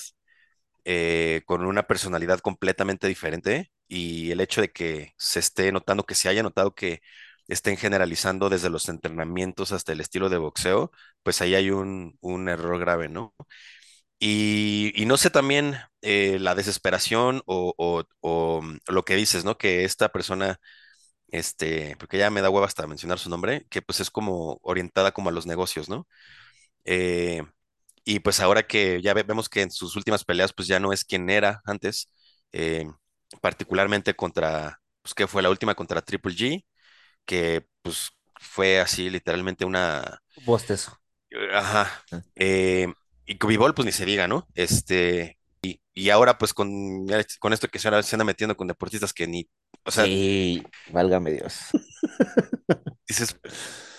eh, 0.84 1.42
con 1.46 1.64
una 1.66 1.84
personalidad 1.84 2.40
completamente 2.40 3.08
diferente 3.08 3.72
y 3.88 4.30
el 4.32 4.40
hecho 4.40 4.60
de 4.62 4.70
que 4.72 5.12
se 5.18 5.40
esté 5.40 5.72
notando, 5.72 6.04
que 6.04 6.14
se 6.14 6.28
haya 6.28 6.42
notado 6.42 6.74
que 6.74 7.00
estén 7.48 7.76
generalizando 7.76 8.48
desde 8.48 8.70
los 8.70 8.88
entrenamientos 8.88 9.72
hasta 9.72 9.92
el 9.92 10.00
estilo 10.00 10.28
de 10.28 10.38
boxeo, 10.38 10.90
pues 11.22 11.40
ahí 11.42 11.54
hay 11.54 11.70
un, 11.70 12.18
error 12.48 12.78
grave, 12.78 13.08
¿no? 13.08 13.34
Y, 14.18 14.92
no 15.06 15.16
sé 15.16 15.30
también 15.30 15.76
eh, 16.02 16.38
la 16.40 16.54
desesperación 16.54 17.42
o, 17.46 18.04
mm, 18.62 18.76
lo 18.88 19.04
que 19.04 19.16
dices, 19.16 19.44
¿no? 19.44 19.58
Que 19.58 19.84
esta 19.84 20.10
persona, 20.10 20.58
este, 21.28 21.96
porque 21.98 22.18
ya 22.18 22.30
me 22.30 22.42
da 22.42 22.50
hueva 22.50 22.66
hasta 22.66 22.86
mencionar 22.86 23.18
su 23.18 23.30
nombre, 23.30 23.66
que 23.70 23.82
pues 23.82 24.00
es 24.00 24.10
como 24.10 24.58
orientada 24.62 25.12
como 25.12 25.30
a 25.30 25.32
los 25.32 25.46
negocios, 25.46 25.88
¿no? 25.88 26.06
Eh, 26.84 27.42
y 28.04 28.20
pues 28.20 28.40
ahora 28.40 28.64
que 28.66 29.00
ya 29.02 29.14
vemos 29.14 29.48
que 29.48 29.62
en 29.62 29.70
sus 29.70 29.96
últimas 29.96 30.24
peleas 30.24 30.52
pues 30.52 30.68
ya 30.68 30.80
no 30.80 30.92
es 30.92 31.04
quien 31.04 31.30
era 31.30 31.62
antes, 31.64 32.10
eh, 32.52 32.86
particularmente 33.40 34.14
contra, 34.14 34.80
pues 35.02 35.14
que 35.14 35.26
fue 35.26 35.42
la 35.42 35.50
última 35.50 35.74
contra 35.74 36.02
Triple 36.02 36.34
G, 36.34 36.64
que 37.24 37.66
pues 37.82 38.10
fue 38.40 38.80
así 38.80 39.10
literalmente 39.10 39.64
una... 39.64 40.22
Bostezo. 40.44 40.98
Ajá. 41.52 42.04
Ah. 42.12 42.22
Eh, 42.36 42.92
y 43.26 43.38
Cubibol, 43.38 43.74
pues 43.74 43.86
ni 43.86 43.92
se 43.92 44.04
diga, 44.04 44.28
¿no? 44.28 44.46
Este, 44.54 45.38
y, 45.94 46.10
ahora 46.10 46.38
pues 46.38 46.54
con, 46.54 47.06
con 47.38 47.52
esto 47.52 47.68
que 47.68 47.78
se, 47.78 48.02
se 48.02 48.16
anda 48.16 48.24
metiendo 48.24 48.56
con 48.56 48.66
deportistas 48.66 49.12
que 49.12 49.26
ni, 49.26 49.48
o 49.84 49.90
sea... 49.90 50.04
Sí, 50.04 50.62
válgame 50.90 51.32
Dios. 51.32 51.54
Dices, 53.08 53.36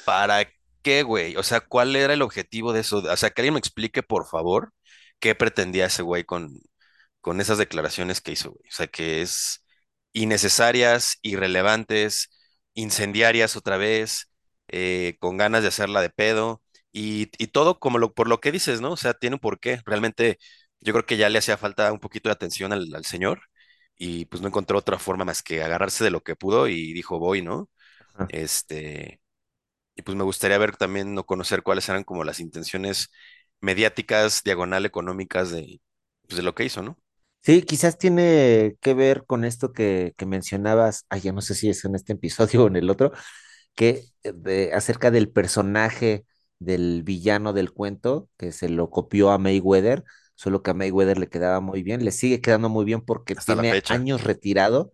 ¿para 0.06 0.48
qué, 0.82 1.04
güey? 1.04 1.36
O 1.38 1.44
sea, 1.44 1.62
¿cuál 1.62 1.96
era 1.96 2.14
el 2.14 2.22
objetivo 2.22 2.74
de 2.74 2.82
eso? 2.82 2.98
O 2.98 3.18
sea, 3.18 3.30
que 3.30 3.42
alguien 3.42 3.54
me 3.54 3.60
explique, 3.60 4.04
por 4.04 4.28
favor, 4.28 4.74
qué 5.20 5.36
pretendía 5.36 5.86
ese 5.86 6.02
güey 6.04 6.26
con, 6.26 6.52
con 7.22 7.40
esas 7.42 7.58
declaraciones 7.58 8.22
que 8.22 8.34
hizo, 8.34 8.52
güey. 8.52 8.70
O 8.70 8.74
sea, 8.74 8.88
que 8.88 9.22
es 9.22 9.66
innecesarias, 10.14 11.18
irrelevantes, 11.22 12.30
incendiarias 12.74 13.56
otra 13.56 13.78
vez, 13.78 14.32
eh, 14.68 15.18
con 15.20 15.38
ganas 15.38 15.62
de 15.64 15.70
hacerla 15.70 16.02
de 16.02 16.10
pedo, 16.10 16.64
y, 16.94 17.28
todo 17.48 17.80
como 17.80 17.98
lo, 17.98 18.14
por 18.14 18.28
lo 18.30 18.40
que 18.40 18.52
dices, 18.52 18.82
¿no? 18.82 18.92
O 18.94 18.98
sea, 18.98 19.14
tiene 19.16 19.36
un 19.36 19.40
porqué. 19.40 19.82
Realmente 19.86 20.38
yo 20.80 20.94
creo 20.94 21.06
que 21.06 21.18
ya 21.18 21.30
le 21.30 21.40
hacía 21.40 21.58
falta 21.58 21.92
un 21.92 22.00
poquito 22.00 22.30
de 22.30 22.34
atención 22.34 22.72
al, 22.74 23.06
señor 23.06 23.42
y 23.96 24.26
pues 24.26 24.42
no 24.42 24.50
encontró 24.50 24.78
otra 24.78 25.00
forma 25.00 25.26
más 25.26 25.44
que 25.44 25.64
agarrarse 25.64 26.04
de 26.04 26.12
lo 26.12 26.22
que 26.24 26.36
pudo 26.36 26.68
y 26.68 26.94
dijo, 26.94 27.20
voy, 27.20 27.42
¿no? 27.42 27.70
Este, 28.30 29.22
y 29.96 30.02
pues 30.04 30.18
me 30.18 30.24
gustaría 30.24 30.58
ver 30.58 30.78
también 30.78 31.18
o 31.18 31.26
conocer 31.26 31.64
cuáles 31.64 31.90
eran 31.90 32.04
como 32.04 32.24
las 32.24 32.40
intenciones 32.40 33.10
mediáticas, 33.62 34.44
diagonal 34.44 34.86
económicas 34.86 35.52
de, 35.52 35.82
pues, 36.28 36.38
de 36.38 36.44
lo 36.44 36.56
que 36.56 36.66
hizo, 36.66 36.84
¿no? 36.84 36.98
Sí, 37.44 37.62
quizás 37.64 37.98
tiene 37.98 38.78
que 38.82 38.94
ver 38.94 39.26
con 39.26 39.44
esto 39.44 39.74
que, 39.74 40.14
que 40.18 40.26
mencionabas, 40.26 41.06
ay, 41.10 41.22
ya 41.22 41.34
no 41.34 41.42
sé 41.42 41.56
si 41.56 41.70
es 41.70 41.84
en 41.84 41.96
este 41.96 42.14
episodio 42.14 42.64
o 42.66 42.68
en 42.68 42.78
el 42.78 42.90
otro, 42.90 43.12
que 43.76 44.06
eh, 44.24 44.34
de- 44.36 44.74
acerca 44.74 45.12
del 45.12 45.30
personaje 45.32 46.26
del 46.60 47.04
villano 47.04 47.54
del 47.54 47.72
cuento, 47.74 48.30
que 48.38 48.52
se 48.54 48.70
lo 48.70 48.90
copió 48.92 49.32
a 49.32 49.38
Mayweather, 49.40 50.04
solo 50.36 50.64
que 50.64 50.72
a 50.72 50.74
Mayweather 50.76 51.18
le 51.20 51.30
quedaba 51.30 51.60
muy 51.62 51.84
bien, 51.84 52.06
le 52.06 52.12
sigue 52.12 52.42
quedando 52.42 52.70
muy 52.70 52.86
bien 52.86 53.02
porque 53.02 53.36
Hasta 53.36 53.56
tiene 53.56 53.84
años 53.88 54.24
retirado 54.24 54.94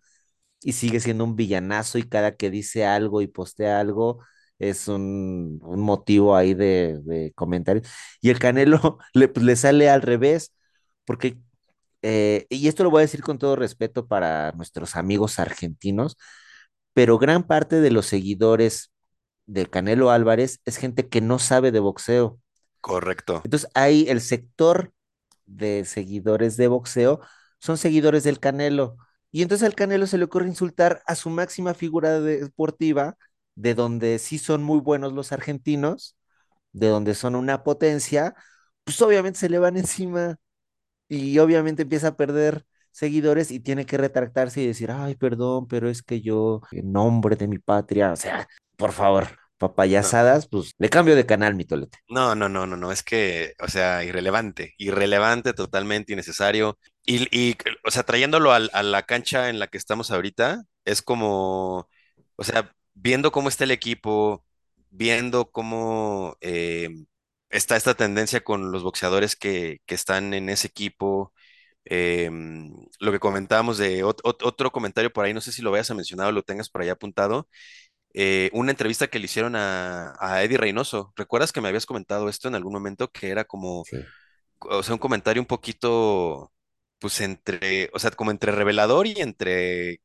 y 0.61 0.73
sigue 0.73 0.99
siendo 0.99 1.23
un 1.23 1.35
villanazo 1.35 1.97
y 1.97 2.03
cada 2.03 2.35
que 2.35 2.49
dice 2.49 2.85
algo 2.85 3.21
y 3.21 3.27
postea 3.27 3.79
algo 3.79 4.19
es 4.59 4.87
un, 4.89 5.59
un 5.63 5.79
motivo 5.81 6.35
ahí 6.35 6.53
de, 6.53 6.99
de 7.03 7.31
comentario. 7.33 7.81
Y 8.21 8.29
el 8.29 8.39
Canelo 8.39 8.97
le, 9.13 9.27
pues, 9.29 9.45
le 9.45 9.55
sale 9.55 9.89
al 9.89 10.01
revés, 10.01 10.53
porque, 11.05 11.37
eh, 12.01 12.45
y 12.49 12.67
esto 12.67 12.83
lo 12.83 12.89
voy 12.89 12.99
a 12.99 13.01
decir 13.01 13.21
con 13.21 13.37
todo 13.37 13.55
respeto 13.55 14.07
para 14.07 14.51
nuestros 14.53 14.95
amigos 14.95 15.39
argentinos, 15.39 16.17
pero 16.93 17.17
gran 17.17 17.43
parte 17.43 17.81
de 17.81 17.91
los 17.91 18.05
seguidores 18.05 18.91
del 19.45 19.69
Canelo 19.69 20.11
Álvarez 20.11 20.61
es 20.65 20.77
gente 20.77 21.07
que 21.09 21.21
no 21.21 21.39
sabe 21.39 21.71
de 21.71 21.79
boxeo. 21.79 22.39
Correcto. 22.81 23.41
Entonces, 23.43 23.69
hay 23.73 24.07
el 24.07 24.21
sector 24.21 24.93
de 25.45 25.85
seguidores 25.85 26.55
de 26.57 26.67
boxeo, 26.67 27.21
son 27.59 27.77
seguidores 27.77 28.23
del 28.23 28.39
Canelo. 28.39 28.97
Y 29.31 29.41
entonces 29.41 29.65
al 29.65 29.75
Canelo 29.75 30.07
se 30.07 30.17
le 30.17 30.23
ocurre 30.25 30.47
insultar 30.47 31.01
a 31.05 31.15
su 31.15 31.29
máxima 31.29 31.73
figura 31.73 32.19
deportiva, 32.19 33.17
de 33.55 33.75
donde 33.75 34.19
sí 34.19 34.37
son 34.39 34.63
muy 34.63 34.79
buenos 34.79 35.13
los 35.13 35.31
argentinos, 35.31 36.15
de 36.71 36.87
donde 36.87 37.15
son 37.15 37.35
una 37.35 37.63
potencia, 37.63 38.35
pues 38.83 39.01
obviamente 39.01 39.39
se 39.39 39.49
le 39.49 39.59
van 39.59 39.77
encima 39.77 40.37
y 41.09 41.39
obviamente 41.39 41.83
empieza 41.83 42.09
a 42.09 42.17
perder 42.17 42.65
seguidores 42.91 43.51
y 43.51 43.59
tiene 43.61 43.85
que 43.87 43.97
retractarse 43.97 44.61
y 44.61 44.67
decir, 44.67 44.91
ay, 44.91 45.15
perdón, 45.15 45.67
pero 45.67 45.89
es 45.89 46.03
que 46.03 46.21
yo, 46.21 46.61
en 46.71 46.91
nombre 46.93 47.35
de 47.37 47.47
mi 47.49 47.59
patria, 47.59 48.13
o 48.13 48.17
sea, 48.17 48.47
por 48.77 48.93
favor, 48.93 49.27
No. 49.97 50.13
papayazadas, 50.13 50.47
pues 50.47 50.73
le 50.79 50.89
cambio 50.89 51.15
de 51.15 51.25
canal, 51.25 51.55
mi 51.55 51.65
tolete. 51.65 51.99
No, 52.07 52.33
no, 52.33 52.49
no, 52.49 52.65
no, 52.65 52.75
no, 52.75 52.91
es 52.91 53.03
que, 53.03 53.53
o 53.59 53.67
sea, 53.67 54.03
irrelevante, 54.03 54.73
irrelevante, 54.79 55.53
totalmente 55.53 56.13
innecesario. 56.13 56.79
Y, 57.05 57.27
y, 57.37 57.55
o 57.85 57.91
sea, 57.91 58.01
trayéndolo 58.03 58.51
al- 58.51 58.71
a, 58.73 58.81
la 58.81 59.03
cancha 59.03 59.49
en 59.49 59.59
la 59.59 59.67
que 59.67 59.77
estamos 59.77 60.09
ahorita, 60.09 60.63
es 60.85 61.03
como, 61.03 61.87
o 62.35 62.43
sea, 62.43 62.73
viendo 62.95 63.31
cómo 63.31 63.47
está 63.49 63.65
el 63.65 63.71
equipo, 63.71 64.43
viendo 64.89 65.51
cómo 65.51 66.35
eh, 66.41 66.89
está 67.49 67.75
esta 67.77 67.95
tendencia 67.95 68.41
con 68.43 68.71
los 68.71 68.83
boxeadores 68.83 69.35
que, 69.35 69.79
que 69.85 69.95
están 69.95 70.33
en 70.33 70.49
ese 70.49 70.67
equipo, 70.67 71.33
em, 71.85 72.71
lo 72.99 73.11
que 73.11 73.19
comentábamos 73.19 73.77
de 73.77 74.03
ot- 74.05 74.21
ot- 74.23 74.45
otro 74.45 74.71
comentario 74.71 75.11
por 75.13 75.25
ahí, 75.25 75.33
no 75.33 75.41
sé 75.41 75.51
si 75.51 75.61
lo 75.61 75.71
vayas 75.71 75.91
a 75.91 75.95
mencionar 75.95 76.27
o 76.29 76.31
lo 76.31 76.43
tengas 76.43 76.69
por 76.69 76.81
ahí 76.81 76.89
apuntado 76.89 77.47
eh, 78.13 78.49
una 78.53 78.71
entrevista 78.71 79.07
que 79.07 79.19
le 79.19 79.25
hicieron 79.25 79.55
a, 79.55 80.13
a 80.19 80.43
Eddie 80.43 80.57
Reynoso. 80.57 81.13
¿Recuerdas 81.15 81.51
que 81.53 81.61
me 81.61 81.67
habías 81.69 81.85
comentado 81.85 82.29
esto 82.29 82.47
en 82.47 82.55
algún 82.55 82.73
momento? 82.73 83.09
Que 83.11 83.29
era 83.29 83.45
como, 83.45 83.89
Sí, 83.89 84.13
o 84.59 84.83
sea, 84.83 84.93
un 84.95 84.99
comentario 84.99 85.41
un 85.41 85.47
poquito, 85.47 86.51
pues 86.99 87.21
entre, 87.21 87.89
o 87.93 87.99
sea, 87.99 88.11
como 88.11 88.31
entre 88.31 88.51
revelador 88.51 89.07
y 89.07 89.13
entre 89.21 90.01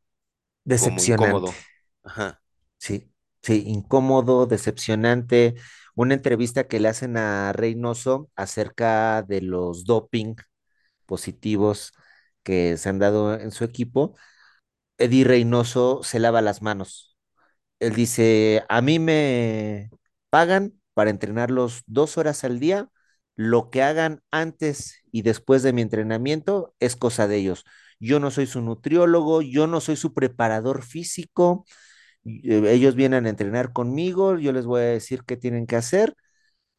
como 0.76 1.04
decepcionante. 1.04 1.04
incómodo. 1.04 1.64
Ajá, 2.04 2.42
Sí, 2.78 3.10
sí, 3.42 3.64
incómodo, 3.66 4.46
decepcionante. 4.46 5.54
Una 5.94 6.14
entrevista 6.14 6.66
que 6.66 6.80
le 6.80 6.88
hacen 6.88 7.16
a 7.16 7.52
Reynoso 7.52 8.30
acerca 8.36 9.22
de 9.22 9.40
los 9.42 9.84
doping 9.84 10.34
positivos 11.06 11.92
que 12.42 12.76
se 12.78 12.88
han 12.88 12.98
dado 12.98 13.34
en 13.40 13.50
su 13.52 13.64
equipo. 13.64 14.16
Eddie 14.98 15.24
Reynoso 15.24 16.02
se 16.04 16.18
lava 16.20 16.42
las 16.42 16.62
manos. 16.62 17.16
Él 17.80 17.94
dice, 17.94 18.64
a 18.68 18.82
mí 18.82 18.98
me 18.98 19.90
pagan 20.30 20.74
para 20.94 21.10
entrenarlos 21.10 21.82
dos 21.86 22.18
horas 22.18 22.44
al 22.44 22.60
día. 22.60 22.88
Lo 23.36 23.70
que 23.70 23.82
hagan 23.82 24.22
antes 24.30 25.02
y 25.12 25.22
después 25.22 25.62
de 25.62 25.72
mi 25.72 25.82
entrenamiento 25.82 26.74
es 26.80 26.96
cosa 26.96 27.28
de 27.28 27.36
ellos. 27.38 27.64
Yo 28.00 28.20
no 28.20 28.30
soy 28.30 28.46
su 28.46 28.60
nutriólogo, 28.62 29.42
yo 29.42 29.66
no 29.66 29.80
soy 29.80 29.96
su 29.96 30.14
preparador 30.14 30.82
físico 30.84 31.66
ellos 32.24 32.94
vienen 32.94 33.26
a 33.26 33.30
entrenar 33.30 33.72
conmigo, 33.72 34.38
yo 34.38 34.52
les 34.52 34.66
voy 34.66 34.80
a 34.82 34.84
decir 34.84 35.24
qué 35.24 35.36
tienen 35.36 35.66
que 35.66 35.76
hacer 35.76 36.16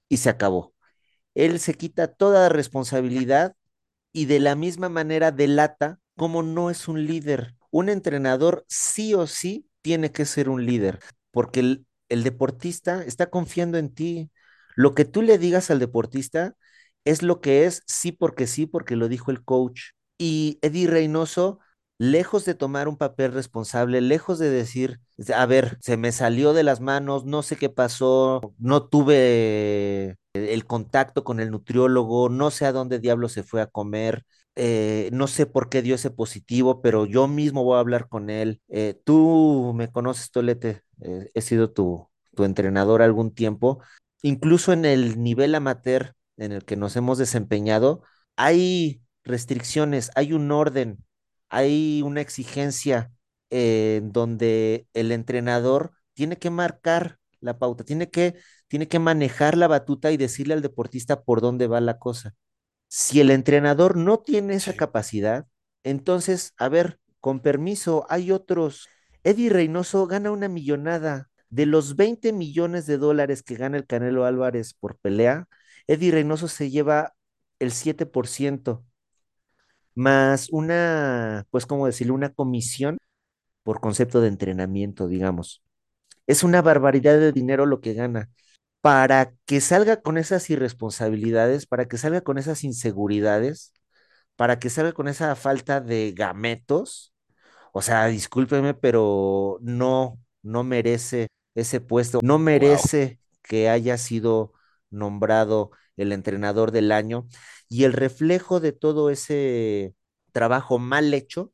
y 0.10 0.17
se 0.17 0.29
acabó. 0.29 0.73
Él 1.36 1.60
se 1.60 1.75
quita 1.75 2.08
toda 2.13 2.49
responsabilidad 2.49 3.55
y 4.13 4.25
de 4.25 4.39
la 4.39 4.55
misma 4.55 4.89
manera 4.89 5.31
delata 5.31 5.99
como 6.17 6.43
no 6.43 6.69
es 6.69 6.88
un 6.88 7.05
líder. 7.05 7.55
Un 7.71 7.89
entrenador 7.89 8.65
sí 8.69 9.13
o 9.13 9.27
sí 9.27 9.67
tiene 9.81 10.12
que 10.12 10.25
ser 10.25 10.49
un 10.49 10.65
líder, 10.65 10.99
porque 11.31 11.60
el, 11.62 11.86
el 12.10 12.23
deportista 12.23 13.03
está 13.03 13.29
confiando 13.29 13.77
en 13.77 13.93
ti. 13.93 14.31
Lo 14.75 14.95
que 14.95 15.05
tú 15.05 15.21
le 15.21 15.38
digas 15.38 15.71
al 15.71 15.79
deportista 15.79 16.55
es 17.05 17.21
lo 17.23 17.41
que 17.41 17.65
es, 17.65 17.84
sí 17.88 18.12
porque 18.12 18.47
sí, 18.47 18.65
porque 18.65 18.95
lo 18.95 19.08
dijo 19.08 19.31
el 19.31 19.43
coach. 19.43 19.81
Y 20.17 20.60
Eddie 20.62 20.88
Reynoso, 20.88 21.60
lejos 21.97 22.45
de 22.45 22.55
tomar 22.55 22.88
un 22.88 22.97
papel 22.97 23.31
responsable, 23.34 24.01
lejos 24.01 24.39
de 24.39 24.49
decir, 24.49 24.99
a 25.34 25.45
ver, 25.45 25.77
se 25.81 25.97
me 25.97 26.12
salió 26.12 26.53
de 26.53 26.63
las 26.63 26.81
manos, 26.81 27.25
no 27.25 27.41
sé 27.43 27.55
qué 27.55 27.69
pasó, 27.69 28.53
no 28.58 28.84
tuve 28.88 30.17
el 30.34 30.65
contacto 30.65 31.23
con 31.23 31.39
el 31.39 31.51
nutriólogo, 31.51 32.29
no 32.29 32.51
sé 32.51 32.65
a 32.65 32.71
dónde 32.73 32.99
diablo 32.99 33.29
se 33.29 33.43
fue 33.43 33.62
a 33.62 33.67
comer, 33.67 34.23
eh, 34.55 35.10
no 35.13 35.27
sé 35.27 35.45
por 35.45 35.69
qué 35.69 35.81
dio 35.81 35.95
ese 35.95 36.12
positivo, 36.12 36.81
pero 36.81 37.05
yo 37.05 37.27
mismo 37.27 37.63
voy 37.63 37.77
a 37.77 37.79
hablar 37.79 38.08
con 38.08 38.29
él. 38.29 38.62
Eh, 38.69 38.99
tú 39.03 39.73
me 39.75 39.91
conoces, 39.91 40.31
Tolete, 40.31 40.81
eh, 41.01 41.29
he 41.34 41.41
sido 41.41 41.71
tu, 41.71 42.10
tu 42.36 42.43
entrenador 42.43 43.01
algún 43.01 43.34
tiempo. 43.34 43.79
Incluso 44.21 44.73
en 44.73 44.86
el 44.86 45.21
nivel 45.21 45.55
amateur 45.55 46.13
en 46.38 46.51
el 46.51 46.65
que 46.65 46.75
nos 46.75 46.95
hemos 46.95 47.17
desempeñado, 47.17 48.01
hay 48.36 49.01
restricciones, 49.23 50.12
hay 50.15 50.34
un 50.34 50.51
orden, 50.51 51.03
hay 51.49 52.01
una 52.03 52.21
exigencia 52.21 53.12
eh, 53.49 53.97
en 53.97 54.12
donde 54.12 54.88
el 54.93 55.12
entrenador 55.12 55.93
tiene 56.13 56.38
que 56.38 56.49
marcar 56.49 57.19
la 57.39 57.58
pauta, 57.60 57.84
tiene 57.84 58.10
que, 58.10 58.36
tiene 58.67 58.88
que 58.88 58.99
manejar 58.99 59.58
la 59.58 59.67
batuta 59.67 60.12
y 60.12 60.17
decirle 60.17 60.53
al 60.53 60.62
deportista 60.62 61.23
por 61.23 61.41
dónde 61.41 61.67
va 61.67 61.81
la 61.81 61.99
cosa. 61.99 62.36
Si 62.88 63.19
el 63.21 63.31
entrenador 63.31 63.97
no 63.97 64.19
tiene 64.19 64.55
esa 64.55 64.73
capacidad, 64.73 65.47
entonces, 65.84 66.53
a 66.58 66.69
ver, 66.69 66.99
con 67.19 67.39
permiso, 67.41 68.05
hay 68.10 68.31
otros. 68.31 68.88
Eddie 69.23 69.49
Reynoso 69.49 70.08
gana 70.08 70.31
una 70.31 70.47
millonada. 70.49 71.29
De 71.49 71.65
los 71.65 71.95
20 71.95 72.34
millones 72.34 72.86
de 72.88 72.97
dólares 72.97 73.43
que 73.43 73.55
gana 73.55 73.77
el 73.77 73.86
Canelo 73.86 74.25
Álvarez 74.25 74.73
por 74.73 74.97
pelea, 74.97 75.47
Eddie 75.88 76.12
Reynoso 76.12 76.47
se 76.47 76.69
lleva 76.69 77.15
el 77.60 77.71
7% 77.71 78.84
más 79.95 80.49
una, 80.51 81.45
pues, 81.51 81.65
¿cómo 81.65 81.88
decirlo? 81.88 82.13
Una 82.13 82.34
comisión 82.34 82.97
por 83.63 83.81
concepto 83.81 84.21
de 84.21 84.29
entrenamiento, 84.29 85.08
digamos. 85.08 85.63
Es 86.27 86.43
una 86.43 86.62
barbaridad 86.62 87.19
de 87.19 87.31
dinero 87.31 87.65
lo 87.65 87.81
que 87.81 87.93
gana. 87.93 88.29
Para 88.81 89.34
que 89.45 89.62
salga 89.62 90.01
con 90.01 90.17
esas 90.17 90.49
irresponsabilidades, 90.49 91.65
para 91.67 91.88
que 91.88 91.97
salga 91.97 92.21
con 92.21 92.38
esas 92.38 92.63
inseguridades, 92.63 93.73
para 94.36 94.60
que 94.60 94.69
salga 94.69 94.93
con 94.93 95.08
esa 95.08 95.36
falta 95.36 95.81
de 95.81 96.13
gametos. 96.13 97.13
O 97.73 97.81
sea, 97.81 98.08
discúlpeme, 98.08 98.73
pero 98.73 99.58
no, 99.62 100.19
no 100.43 100.63
merece 100.63 101.27
ese 101.55 101.81
puesto, 101.81 102.19
no 102.23 102.36
wow. 102.36 102.43
merece 102.43 103.19
que 103.41 103.69
haya 103.69 103.97
sido 103.97 104.53
nombrado 104.89 105.71
el 105.97 106.12
entrenador 106.12 106.71
del 106.71 106.91
año. 106.91 107.27
Y 107.69 107.84
el 107.84 107.93
reflejo 107.93 108.60
de 108.60 108.71
todo 108.71 109.10
ese 109.10 109.95
trabajo 110.32 110.80
mal 110.80 111.13
hecho 111.13 111.51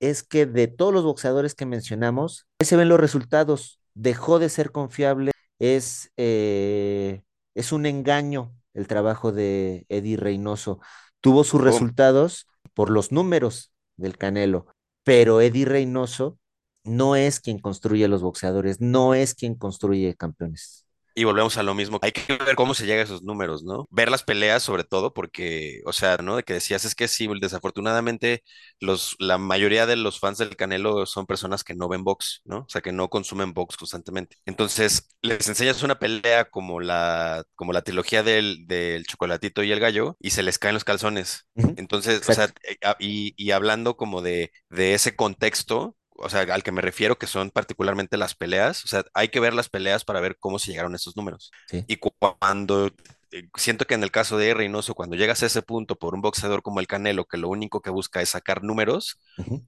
es 0.00 0.22
que 0.22 0.46
de 0.46 0.66
todos 0.66 0.92
los 0.92 1.04
boxeadores 1.04 1.54
que 1.54 1.66
mencionamos, 1.66 2.46
se 2.60 2.76
ven 2.76 2.88
los 2.88 2.98
resultados. 2.98 3.80
Dejó 3.94 4.38
de 4.38 4.48
ser 4.48 4.72
confiable, 4.72 5.32
es, 5.58 6.10
eh, 6.16 7.22
es 7.54 7.72
un 7.72 7.86
engaño 7.86 8.52
el 8.74 8.86
trabajo 8.86 9.32
de 9.32 9.86
Eddie 9.88 10.16
Reynoso. 10.16 10.80
Tuvo 11.20 11.44
sus 11.44 11.60
Boom. 11.60 11.64
resultados 11.64 12.46
por 12.74 12.90
los 12.90 13.12
números 13.12 13.72
del 13.96 14.16
Canelo, 14.16 14.66
pero 15.04 15.40
Eddie 15.40 15.66
Reynoso 15.66 16.38
no 16.84 17.16
es 17.16 17.40
quien 17.40 17.58
construye 17.58 18.08
los 18.08 18.22
boxeadores, 18.22 18.80
no 18.80 19.14
es 19.14 19.34
quien 19.34 19.54
construye 19.54 20.14
campeones. 20.16 20.86
Y 21.14 21.24
volvemos 21.24 21.56
a 21.58 21.62
lo 21.62 21.74
mismo. 21.74 21.98
Hay 22.02 22.12
que 22.12 22.36
ver 22.36 22.56
cómo 22.56 22.74
se 22.74 22.86
llega 22.86 23.00
a 23.02 23.04
esos 23.04 23.22
números, 23.22 23.62
¿no? 23.64 23.86
Ver 23.90 24.10
las 24.10 24.22
peleas 24.24 24.62
sobre 24.62 24.84
todo 24.84 25.12
porque, 25.12 25.80
o 25.84 25.92
sea, 25.92 26.16
¿no? 26.18 26.36
De 26.36 26.42
que 26.42 26.54
decías 26.54 26.84
es 26.84 26.94
que 26.94 27.08
sí, 27.08 27.28
desafortunadamente 27.40 28.42
los, 28.80 29.16
la 29.18 29.38
mayoría 29.38 29.86
de 29.86 29.96
los 29.96 30.18
fans 30.20 30.38
del 30.38 30.56
Canelo 30.56 31.06
son 31.06 31.26
personas 31.26 31.64
que 31.64 31.74
no 31.74 31.88
ven 31.88 32.04
box, 32.04 32.40
¿no? 32.44 32.60
O 32.60 32.66
sea, 32.68 32.80
que 32.80 32.92
no 32.92 33.08
consumen 33.10 33.52
box 33.52 33.76
constantemente. 33.76 34.36
Entonces, 34.46 35.08
les 35.22 35.46
enseñas 35.48 35.82
una 35.82 35.98
pelea 35.98 36.46
como 36.50 36.80
la, 36.80 37.44
como 37.54 37.72
la 37.72 37.82
trilogía 37.82 38.22
del, 38.22 38.66
del 38.66 39.06
chocolatito 39.06 39.62
y 39.62 39.72
el 39.72 39.80
gallo 39.80 40.16
y 40.20 40.30
se 40.30 40.42
les 40.42 40.58
caen 40.58 40.74
los 40.74 40.84
calzones. 40.84 41.46
Entonces, 41.76 42.22
o 42.26 42.32
sea, 42.32 42.46
eh, 42.68 42.76
y, 42.98 43.34
y 43.36 43.50
hablando 43.52 43.96
como 43.96 44.22
de, 44.22 44.52
de 44.70 44.94
ese 44.94 45.16
contexto, 45.16 45.96
o 46.16 46.28
sea, 46.28 46.42
al 46.42 46.62
que 46.62 46.72
me 46.72 46.82
refiero, 46.82 47.18
que 47.18 47.26
son 47.26 47.50
particularmente 47.50 48.16
las 48.16 48.34
peleas, 48.34 48.84
o 48.84 48.88
sea, 48.88 49.04
hay 49.14 49.28
que 49.28 49.40
ver 49.40 49.54
las 49.54 49.68
peleas 49.68 50.04
para 50.04 50.20
ver 50.20 50.36
cómo 50.38 50.58
se 50.58 50.70
llegaron 50.70 50.92
a 50.92 50.96
esos 50.96 51.16
números. 51.16 51.50
Sí. 51.66 51.84
Y 51.86 51.96
cu- 51.96 52.12
cuando, 52.18 52.88
eh, 53.32 53.48
siento 53.56 53.86
que 53.86 53.94
en 53.94 54.02
el 54.02 54.10
caso 54.10 54.38
de 54.38 54.54
Reynoso, 54.54 54.94
cuando 54.94 55.16
llegas 55.16 55.42
a 55.42 55.46
ese 55.46 55.62
punto 55.62 55.96
por 55.96 56.14
un 56.14 56.20
boxeador 56.22 56.62
como 56.62 56.80
el 56.80 56.86
Canelo, 56.86 57.24
que 57.26 57.38
lo 57.38 57.48
único 57.48 57.80
que 57.80 57.90
busca 57.90 58.20
es 58.22 58.30
sacar 58.30 58.62
números, 58.62 59.18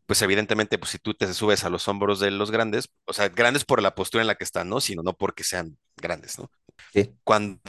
pues 0.06 0.20
evidentemente, 0.22 0.78
pues 0.78 0.90
si 0.92 0.98
tú 0.98 1.14
te 1.14 1.32
subes 1.32 1.64
a 1.64 1.70
los 1.70 1.88
hombros 1.88 2.20
de 2.20 2.30
los 2.30 2.50
grandes, 2.50 2.90
o 3.06 3.12
sea, 3.12 3.28
grandes 3.28 3.64
por 3.64 3.82
la 3.82 3.94
postura 3.94 4.22
en 4.22 4.28
la 4.28 4.34
que 4.36 4.44
están, 4.44 4.68
¿no? 4.68 4.80
Sino 4.80 5.02
no 5.02 5.14
porque 5.14 5.44
sean 5.44 5.78
grandes, 5.96 6.38
¿no? 6.38 6.50
Sí. 6.92 7.14
Cuando, 7.24 7.60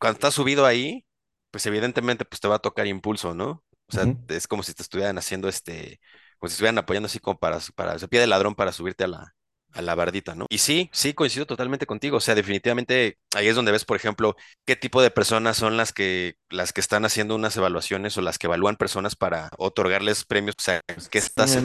cuando 0.00 0.14
estás 0.16 0.34
subido 0.34 0.66
ahí, 0.66 1.04
pues 1.50 1.66
evidentemente, 1.66 2.24
pues 2.24 2.40
te 2.40 2.48
va 2.48 2.56
a 2.56 2.58
tocar 2.60 2.86
impulso, 2.86 3.34
¿no? 3.34 3.64
O 3.88 3.92
sea, 3.92 4.06
es 4.28 4.48
como 4.48 4.62
si 4.62 4.74
te 4.74 4.82
estuvieran 4.82 5.18
haciendo 5.18 5.48
este, 5.48 6.00
como 6.44 6.50
si 6.50 6.56
estuvieran 6.56 6.76
apoyando 6.76 7.06
así 7.06 7.20
como 7.20 7.38
para, 7.38 7.58
para, 7.74 7.98
se 7.98 8.06
pie 8.06 8.20
de 8.20 8.26
ladrón 8.26 8.54
para 8.54 8.70
subirte 8.70 9.04
a 9.04 9.06
la, 9.08 9.34
a 9.72 9.80
la 9.80 9.94
bardita, 9.94 10.34
¿no? 10.34 10.44
Y 10.50 10.58
sí, 10.58 10.90
sí, 10.92 11.14
coincido 11.14 11.46
totalmente 11.46 11.86
contigo. 11.86 12.18
O 12.18 12.20
sea, 12.20 12.34
definitivamente 12.34 13.16
ahí 13.34 13.48
es 13.48 13.56
donde 13.56 13.72
ves, 13.72 13.86
por 13.86 13.96
ejemplo, 13.96 14.36
qué 14.66 14.76
tipo 14.76 15.00
de 15.00 15.10
personas 15.10 15.56
son 15.56 15.78
las 15.78 15.94
que, 15.94 16.36
las 16.50 16.74
que 16.74 16.82
están 16.82 17.06
haciendo 17.06 17.34
unas 17.34 17.56
evaluaciones 17.56 18.18
o 18.18 18.20
las 18.20 18.36
que 18.36 18.46
evalúan 18.46 18.76
personas 18.76 19.16
para 19.16 19.48
otorgarles 19.56 20.26
premios. 20.26 20.54
O 20.58 20.62
sea, 20.62 20.82
¿qué 21.10 21.18
estás 21.18 21.56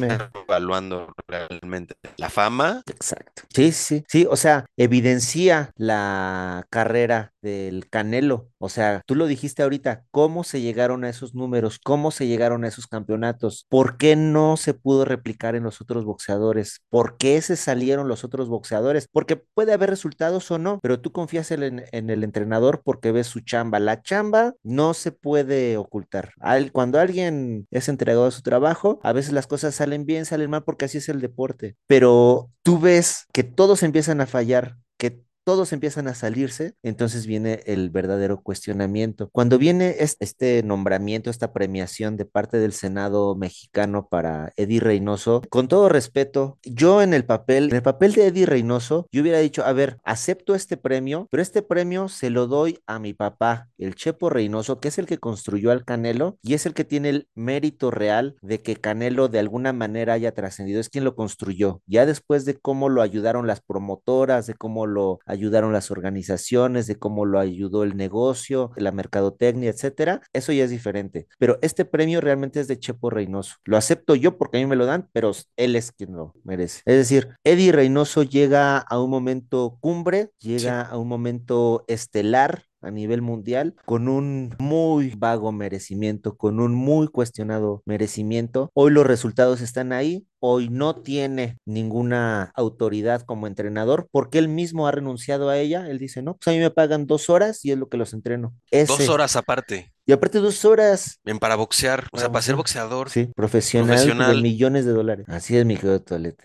evaluando 0.47 1.13
realmente? 1.27 1.95
¿La 2.15 2.29
fama? 2.29 2.83
Exacto. 2.89 3.43
Sí, 3.53 3.73
sí, 3.73 4.05
sí, 4.07 4.25
o 4.29 4.37
sea, 4.37 4.65
evidencia 4.77 5.71
la 5.75 6.65
carrera 6.69 7.33
del 7.41 7.89
Canelo. 7.89 8.49
O 8.57 8.69
sea, 8.69 9.01
tú 9.05 9.15
lo 9.15 9.27
dijiste 9.27 9.63
ahorita, 9.63 10.03
cómo 10.11 10.43
se 10.43 10.61
llegaron 10.61 11.03
a 11.03 11.09
esos 11.09 11.33
números, 11.35 11.79
cómo 11.83 12.11
se 12.11 12.27
llegaron 12.27 12.63
a 12.63 12.67
esos 12.67 12.87
campeonatos, 12.87 13.65
por 13.69 13.97
qué 13.97 14.15
no 14.15 14.57
se 14.57 14.73
pudo 14.73 15.05
replicar 15.05 15.55
en 15.55 15.63
los 15.63 15.81
otros 15.81 16.05
boxeadores, 16.05 16.81
por 16.89 17.17
qué 17.17 17.41
se 17.41 17.55
salieron 17.55 18.07
los 18.07 18.23
otros 18.23 18.49
boxeadores, 18.49 19.07
porque 19.11 19.37
puede 19.37 19.73
haber 19.73 19.89
resultados 19.89 20.49
o 20.51 20.57
no, 20.57 20.79
pero 20.81 20.99
tú 20.99 21.11
confías 21.11 21.51
en, 21.51 21.83
en 21.91 22.09
el 22.09 22.23
entrenador 22.23 22.81
porque 22.83 23.11
ves 23.11 23.27
su 23.27 23.39
chamba. 23.41 23.79
La 23.79 24.01
chamba 24.01 24.53
no 24.63 24.93
se 24.93 25.11
puede 25.11 25.77
ocultar. 25.77 26.31
Al- 26.39 26.71
cuando 26.71 26.99
alguien 26.99 27.67
es 27.71 27.89
entregado 27.89 28.25
a 28.25 28.31
su 28.31 28.41
trabajo, 28.41 28.99
a 29.03 29.13
veces 29.13 29.33
las 29.33 29.47
cosas 29.47 29.75
salen 29.75 30.05
bien, 30.05 30.25
salen 30.25 30.49
mal, 30.49 30.63
porque 30.63 30.85
así 30.85 30.97
es 30.99 31.09
el 31.09 31.21
deporte. 31.21 31.75
Pero 31.87 32.49
tú 32.63 32.79
ves 32.79 33.25
que 33.33 33.43
todos 33.43 33.83
empiezan 33.83 34.21
a 34.21 34.25
fallar, 34.27 34.75
que 34.97 35.23
todos 35.49 35.73
empiezan 35.73 36.07
a 36.07 36.13
salirse, 36.13 36.75
entonces 36.83 37.25
viene 37.25 37.63
el 37.65 37.89
verdadero 37.89 38.43
cuestionamiento. 38.43 39.29
Cuando 39.31 39.57
viene 39.57 39.95
es- 39.97 40.15
este 40.19 40.61
nombramiento, 40.61 41.31
esta 41.31 41.53
premiación 41.53 42.17
de 42.17 42.25
parte 42.25 42.59
del 42.59 42.71
Senado 42.71 43.33
mexicano 43.35 44.07
para 44.07 44.53
Eddie 44.57 44.79
Reynoso, 44.79 45.41
con 45.49 45.67
todo 45.67 45.89
respeto, 45.89 46.59
yo 46.63 47.01
en 47.01 47.15
el 47.15 47.25
papel, 47.25 47.69
en 47.69 47.77
el 47.77 47.81
papel 47.81 48.13
de 48.13 48.27
Eddie 48.27 48.45
Reynoso, 48.45 49.07
yo 49.11 49.23
hubiera 49.23 49.39
dicho, 49.39 49.65
a 49.65 49.73
ver, 49.73 49.97
acepto 50.03 50.53
este 50.53 50.77
premio, 50.77 51.27
pero 51.31 51.41
este 51.41 51.63
premio 51.63 52.09
se 52.09 52.29
lo 52.29 52.45
doy 52.45 52.77
a 52.85 52.99
mi 52.99 53.15
papá, 53.15 53.69
el 53.79 53.95
Chepo 53.95 54.29
Reynoso, 54.29 54.79
que 54.79 54.89
es 54.89 54.99
el 54.99 55.07
que 55.07 55.17
construyó 55.17 55.71
al 55.71 55.83
Canelo 55.83 56.37
y 56.43 56.53
es 56.53 56.67
el 56.67 56.75
que 56.75 56.85
tiene 56.85 57.09
el 57.09 57.27
mérito 57.33 57.89
real 57.89 58.35
de 58.43 58.61
que 58.61 58.75
Canelo 58.75 59.29
de 59.29 59.39
alguna 59.39 59.73
manera 59.73 60.13
haya 60.13 60.31
trascendido, 60.35 60.79
es 60.79 60.89
quien 60.89 61.05
lo 61.05 61.15
construyó. 61.15 61.81
Ya 61.87 62.05
después 62.05 62.45
de 62.45 62.53
cómo 62.53 62.87
lo 62.87 63.01
ayudaron 63.01 63.47
las 63.47 63.61
promotoras, 63.61 64.45
de 64.45 64.53
cómo 64.53 64.85
lo 64.85 65.17
ayudaron 65.25 65.38
las 65.47 65.91
organizaciones, 65.91 66.87
de 66.87 66.97
cómo 66.97 67.25
lo 67.25 67.39
ayudó 67.39 67.83
el 67.83 67.95
negocio, 67.95 68.71
la 68.75 68.91
mercadotecnia, 68.91 69.69
etcétera, 69.69 70.21
eso 70.33 70.51
ya 70.51 70.63
es 70.63 70.69
diferente. 70.69 71.27
Pero 71.37 71.57
este 71.61 71.85
premio 71.85 72.21
realmente 72.21 72.59
es 72.59 72.67
de 72.67 72.79
Chepo 72.79 73.09
Reynoso. 73.09 73.55
Lo 73.65 73.77
acepto 73.77 74.15
yo 74.15 74.37
porque 74.37 74.57
a 74.57 74.59
mí 74.61 74.65
me 74.65 74.75
lo 74.75 74.85
dan, 74.85 75.09
pero 75.13 75.31
él 75.57 75.75
es 75.75 75.91
quien 75.91 76.13
lo 76.15 76.33
merece. 76.43 76.81
Es 76.85 76.95
decir, 76.95 77.29
Eddie 77.43 77.71
Reynoso 77.71 78.23
llega 78.23 78.77
a 78.77 78.99
un 79.01 79.09
momento 79.09 79.77
cumbre, 79.79 80.31
Sí. 80.39 80.49
llega 80.59 80.81
a 80.81 80.97
un 80.97 81.07
momento 81.07 81.83
estelar 81.87 82.63
a 82.81 82.91
nivel 82.91 83.21
mundial, 83.21 83.75
con 83.85 84.07
un 84.07 84.55
muy 84.59 85.13
vago 85.17 85.51
merecimiento, 85.51 86.37
con 86.37 86.59
un 86.59 86.73
muy 86.73 87.07
cuestionado 87.07 87.81
merecimiento. 87.85 88.69
Hoy 88.73 88.91
los 88.91 89.05
resultados 89.05 89.61
están 89.61 89.91
ahí, 89.93 90.25
hoy 90.39 90.69
no 90.69 90.95
tiene 90.95 91.57
ninguna 91.65 92.51
autoridad 92.55 93.21
como 93.23 93.47
entrenador, 93.47 94.07
porque 94.11 94.37
él 94.39 94.47
mismo 94.47 94.87
ha 94.87 94.91
renunciado 94.91 95.49
a 95.49 95.57
ella. 95.57 95.87
Él 95.89 95.99
dice, 95.99 96.21
no, 96.21 96.35
pues 96.35 96.47
a 96.47 96.51
mí 96.51 96.59
me 96.59 96.71
pagan 96.71 97.07
dos 97.07 97.29
horas 97.29 97.63
y 97.65 97.71
es 97.71 97.77
lo 97.77 97.89
que 97.89 97.97
los 97.97 98.13
entreno. 98.13 98.53
Dos 98.87 99.09
horas 99.09 99.35
aparte 99.35 99.91
Y 100.05 100.11
aparte 100.11 100.39
dos 100.39 100.63
horas 100.65 101.19
en 101.25 101.39
para 101.39 101.55
boxear, 101.55 102.07
o 102.11 102.17
sea, 102.17 102.31
para 102.31 102.41
ser 102.41 102.55
boxeador 102.55 103.09
Sí, 103.09 103.29
profesional 103.35 103.87
de 103.89 103.93
profesional. 104.05 104.41
millones 104.41 104.85
de 104.85 104.91
dólares. 104.91 105.25
Así 105.29 105.57
es, 105.57 105.65
mi 105.65 105.75
querido 105.75 106.01
Tolete. 106.01 106.43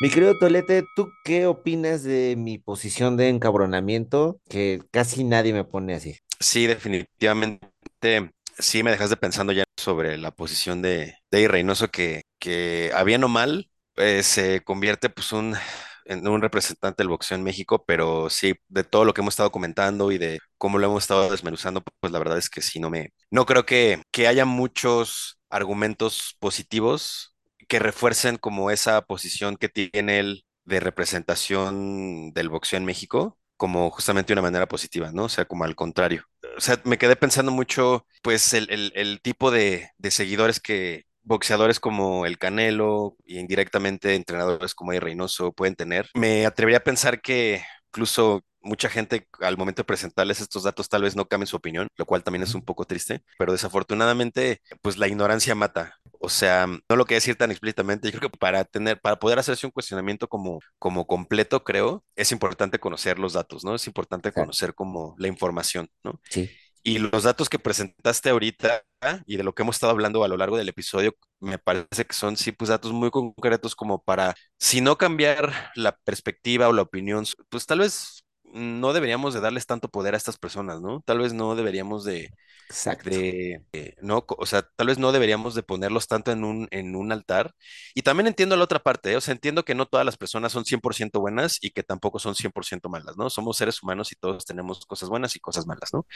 Mi 0.00 0.10
querido 0.10 0.36
Tolete, 0.38 0.82
¿tú 0.94 1.16
qué 1.24 1.46
opinas 1.46 2.02
de 2.04 2.34
mi 2.36 2.58
posición 2.58 3.16
de 3.16 3.28
encabronamiento? 3.28 4.40
Que 4.48 4.80
casi 4.92 5.24
nadie 5.24 5.52
me 5.52 5.64
pone 5.64 5.94
así. 5.94 6.16
Sí, 6.40 6.66
definitivamente, 6.66 8.32
sí 8.58 8.82
me 8.82 8.90
dejaste 8.92 9.16
pensando 9.16 9.52
ya 9.52 9.64
sobre 9.76 10.18
la 10.18 10.30
posición 10.30 10.82
de, 10.82 11.14
de 11.30 11.48
Reynoso 11.48 11.88
que, 11.90 12.22
que 12.38 12.92
a 12.94 13.02
bien 13.02 13.24
o 13.24 13.28
mal 13.28 13.70
eh, 13.96 14.22
se 14.22 14.62
convierte 14.62 15.10
pues 15.10 15.32
un, 15.32 15.56
en 16.04 16.26
un 16.28 16.40
representante 16.40 17.02
del 17.02 17.08
boxeo 17.08 17.36
en 17.36 17.42
México, 17.44 17.84
pero 17.86 18.30
sí, 18.30 18.54
de 18.68 18.84
todo 18.84 19.04
lo 19.04 19.14
que 19.14 19.20
hemos 19.20 19.34
estado 19.34 19.50
comentando 19.50 20.12
y 20.12 20.18
de 20.18 20.38
cómo 20.58 20.78
lo 20.78 20.86
hemos 20.86 21.02
estado 21.02 21.28
desmenuzando, 21.30 21.82
pues 22.00 22.12
la 22.12 22.20
verdad 22.20 22.38
es 22.38 22.48
que 22.48 22.62
sí, 22.62 22.78
no 22.78 22.88
me, 22.90 23.10
no 23.30 23.44
creo 23.44 23.66
que, 23.66 24.00
que 24.12 24.28
haya 24.28 24.44
muchos 24.44 25.40
argumentos 25.50 26.36
positivos 26.38 27.34
que 27.68 27.78
refuercen 27.78 28.36
como 28.38 28.70
esa 28.70 29.02
posición 29.02 29.56
que 29.56 29.68
tiene 29.68 30.18
él 30.20 30.44
de 30.64 30.80
representación 30.80 32.32
del 32.32 32.48
boxeo 32.48 32.78
en 32.78 32.84
México 32.84 33.38
como 33.56 33.90
justamente 33.90 34.32
una 34.32 34.42
manera 34.42 34.68
positiva, 34.68 35.10
¿no? 35.12 35.24
O 35.24 35.28
sea, 35.28 35.44
como 35.46 35.64
al 35.64 35.74
contrario. 35.74 36.24
O 36.56 36.60
sea, 36.60 36.80
me 36.84 36.96
quedé 36.98 37.16
pensando 37.16 37.50
mucho, 37.50 38.06
pues, 38.22 38.52
el, 38.54 38.70
el- 38.70 38.92
el 38.94 39.20
tipo 39.20 39.50
de, 39.50 39.90
de 39.98 40.10
seguidores 40.12 40.60
que 40.60 41.04
boxeadores 41.22 41.80
como 41.80 42.24
el 42.26 42.38
Canelo 42.38 43.16
y 43.24 43.38
indirectamente 43.38 44.14
entrenadores 44.14 44.74
como 44.74 44.92
el 44.92 45.00
Reynoso 45.00 45.52
pueden 45.52 45.74
tener. 45.76 46.08
Me 46.14 46.46
atrevería 46.46 46.78
a 46.78 46.84
pensar 46.84 47.20
que 47.20 47.62
incluso 47.88 48.44
mucha 48.60 48.88
gente 48.88 49.28
al 49.40 49.56
momento 49.56 49.82
de 49.82 49.86
presentarles 49.86 50.40
estos 50.40 50.62
datos 50.64 50.88
tal 50.88 51.02
vez 51.02 51.16
no 51.16 51.26
cambien 51.28 51.46
su 51.46 51.56
opinión, 51.56 51.88
lo 51.96 52.06
cual 52.06 52.22
también 52.24 52.42
es 52.42 52.54
un 52.54 52.62
poco 52.64 52.84
triste, 52.84 53.22
pero 53.38 53.52
desafortunadamente, 53.52 54.60
pues 54.82 54.96
la 54.98 55.08
ignorancia 55.08 55.54
mata. 55.54 55.97
O 56.20 56.28
sea, 56.28 56.66
no 56.66 56.96
lo 56.96 57.04
que 57.04 57.14
decir 57.14 57.36
tan 57.36 57.50
explícitamente, 57.50 58.10
yo 58.10 58.18
creo 58.18 58.30
que 58.30 58.38
para 58.38 58.64
tener, 58.64 59.00
para 59.00 59.18
poder 59.18 59.38
hacerse 59.38 59.66
un 59.66 59.72
cuestionamiento 59.72 60.28
como, 60.28 60.60
como 60.78 61.06
completo, 61.06 61.64
creo, 61.64 62.04
es 62.16 62.32
importante 62.32 62.78
conocer 62.80 63.18
los 63.18 63.34
datos, 63.34 63.64
¿no? 63.64 63.74
Es 63.74 63.86
importante 63.86 64.32
conocer 64.32 64.74
como 64.74 65.14
la 65.18 65.28
información, 65.28 65.88
¿no? 66.04 66.20
Sí, 66.30 66.58
Y 66.82 66.98
los 66.98 67.24
datos 67.24 67.48
que 67.50 67.58
presentaste 67.58 68.30
ahorita 68.30 68.82
y 69.26 69.36
de 69.36 69.42
lo 69.44 69.54
que 69.54 69.62
hemos 69.62 69.76
estado 69.76 69.92
hablando 69.92 70.24
a 70.24 70.28
lo 70.28 70.36
largo 70.36 70.56
del 70.56 70.68
episodio, 70.68 71.14
me 71.40 71.58
parece 71.58 72.04
que 72.06 72.14
son, 72.14 72.36
sí, 72.36 72.52
pues 72.52 72.68
datos 72.70 72.92
muy 72.92 73.10
concretos 73.10 73.76
como 73.76 74.02
para, 74.02 74.34
si 74.58 74.80
no 74.80 74.96
cambiar 74.96 75.52
la 75.74 75.96
perspectiva 75.98 76.68
o 76.68 76.72
la 76.72 76.82
opinión, 76.82 77.24
pues 77.50 77.66
tal 77.66 77.80
vez 77.80 78.17
no 78.52 78.92
deberíamos 78.92 79.34
de 79.34 79.40
darles 79.40 79.66
tanto 79.66 79.88
poder 79.88 80.14
a 80.14 80.16
estas 80.16 80.38
personas, 80.38 80.80
¿no? 80.80 81.02
Tal 81.04 81.18
vez 81.18 81.32
no 81.32 81.54
deberíamos 81.54 82.04
de, 82.04 82.30
exacto. 82.68 83.10
de, 83.10 83.62
eh, 83.72 83.94
no, 84.02 84.24
o 84.26 84.46
sea, 84.46 84.62
tal 84.76 84.88
vez 84.88 84.98
no 84.98 85.12
deberíamos 85.12 85.54
de 85.54 85.62
ponerlos 85.62 86.06
tanto 86.08 86.32
en 86.32 86.44
un, 86.44 86.68
en 86.70 86.96
un 86.96 87.12
altar. 87.12 87.54
Y 87.94 88.02
también 88.02 88.26
entiendo 88.26 88.56
la 88.56 88.64
otra 88.64 88.78
parte, 88.80 89.12
¿eh? 89.12 89.16
O 89.16 89.20
sea, 89.20 89.32
entiendo 89.32 89.64
que 89.64 89.74
no 89.74 89.86
todas 89.86 90.06
las 90.06 90.16
personas 90.16 90.52
son 90.52 90.64
100% 90.64 91.20
buenas 91.20 91.58
y 91.60 91.70
que 91.70 91.82
tampoco 91.82 92.18
son 92.18 92.34
100% 92.34 92.88
malas, 92.88 93.16
¿no? 93.16 93.30
Somos 93.30 93.56
seres 93.56 93.82
humanos 93.82 94.12
y 94.12 94.16
todos 94.16 94.44
tenemos 94.44 94.84
cosas 94.86 95.08
buenas 95.08 95.36
y 95.36 95.40
cosas 95.40 95.66
malas, 95.66 95.92
¿no? 95.92 96.06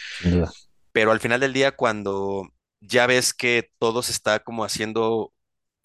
Pero 0.93 1.13
al 1.13 1.21
final 1.21 1.41
del 1.41 1.53
día, 1.53 1.73
cuando 1.73 2.49
ya 2.81 3.07
ves 3.07 3.33
que 3.33 3.71
todo 3.79 4.03
se 4.03 4.13
está 4.13 4.41
como 4.41 4.65
haciendo, 4.65 5.33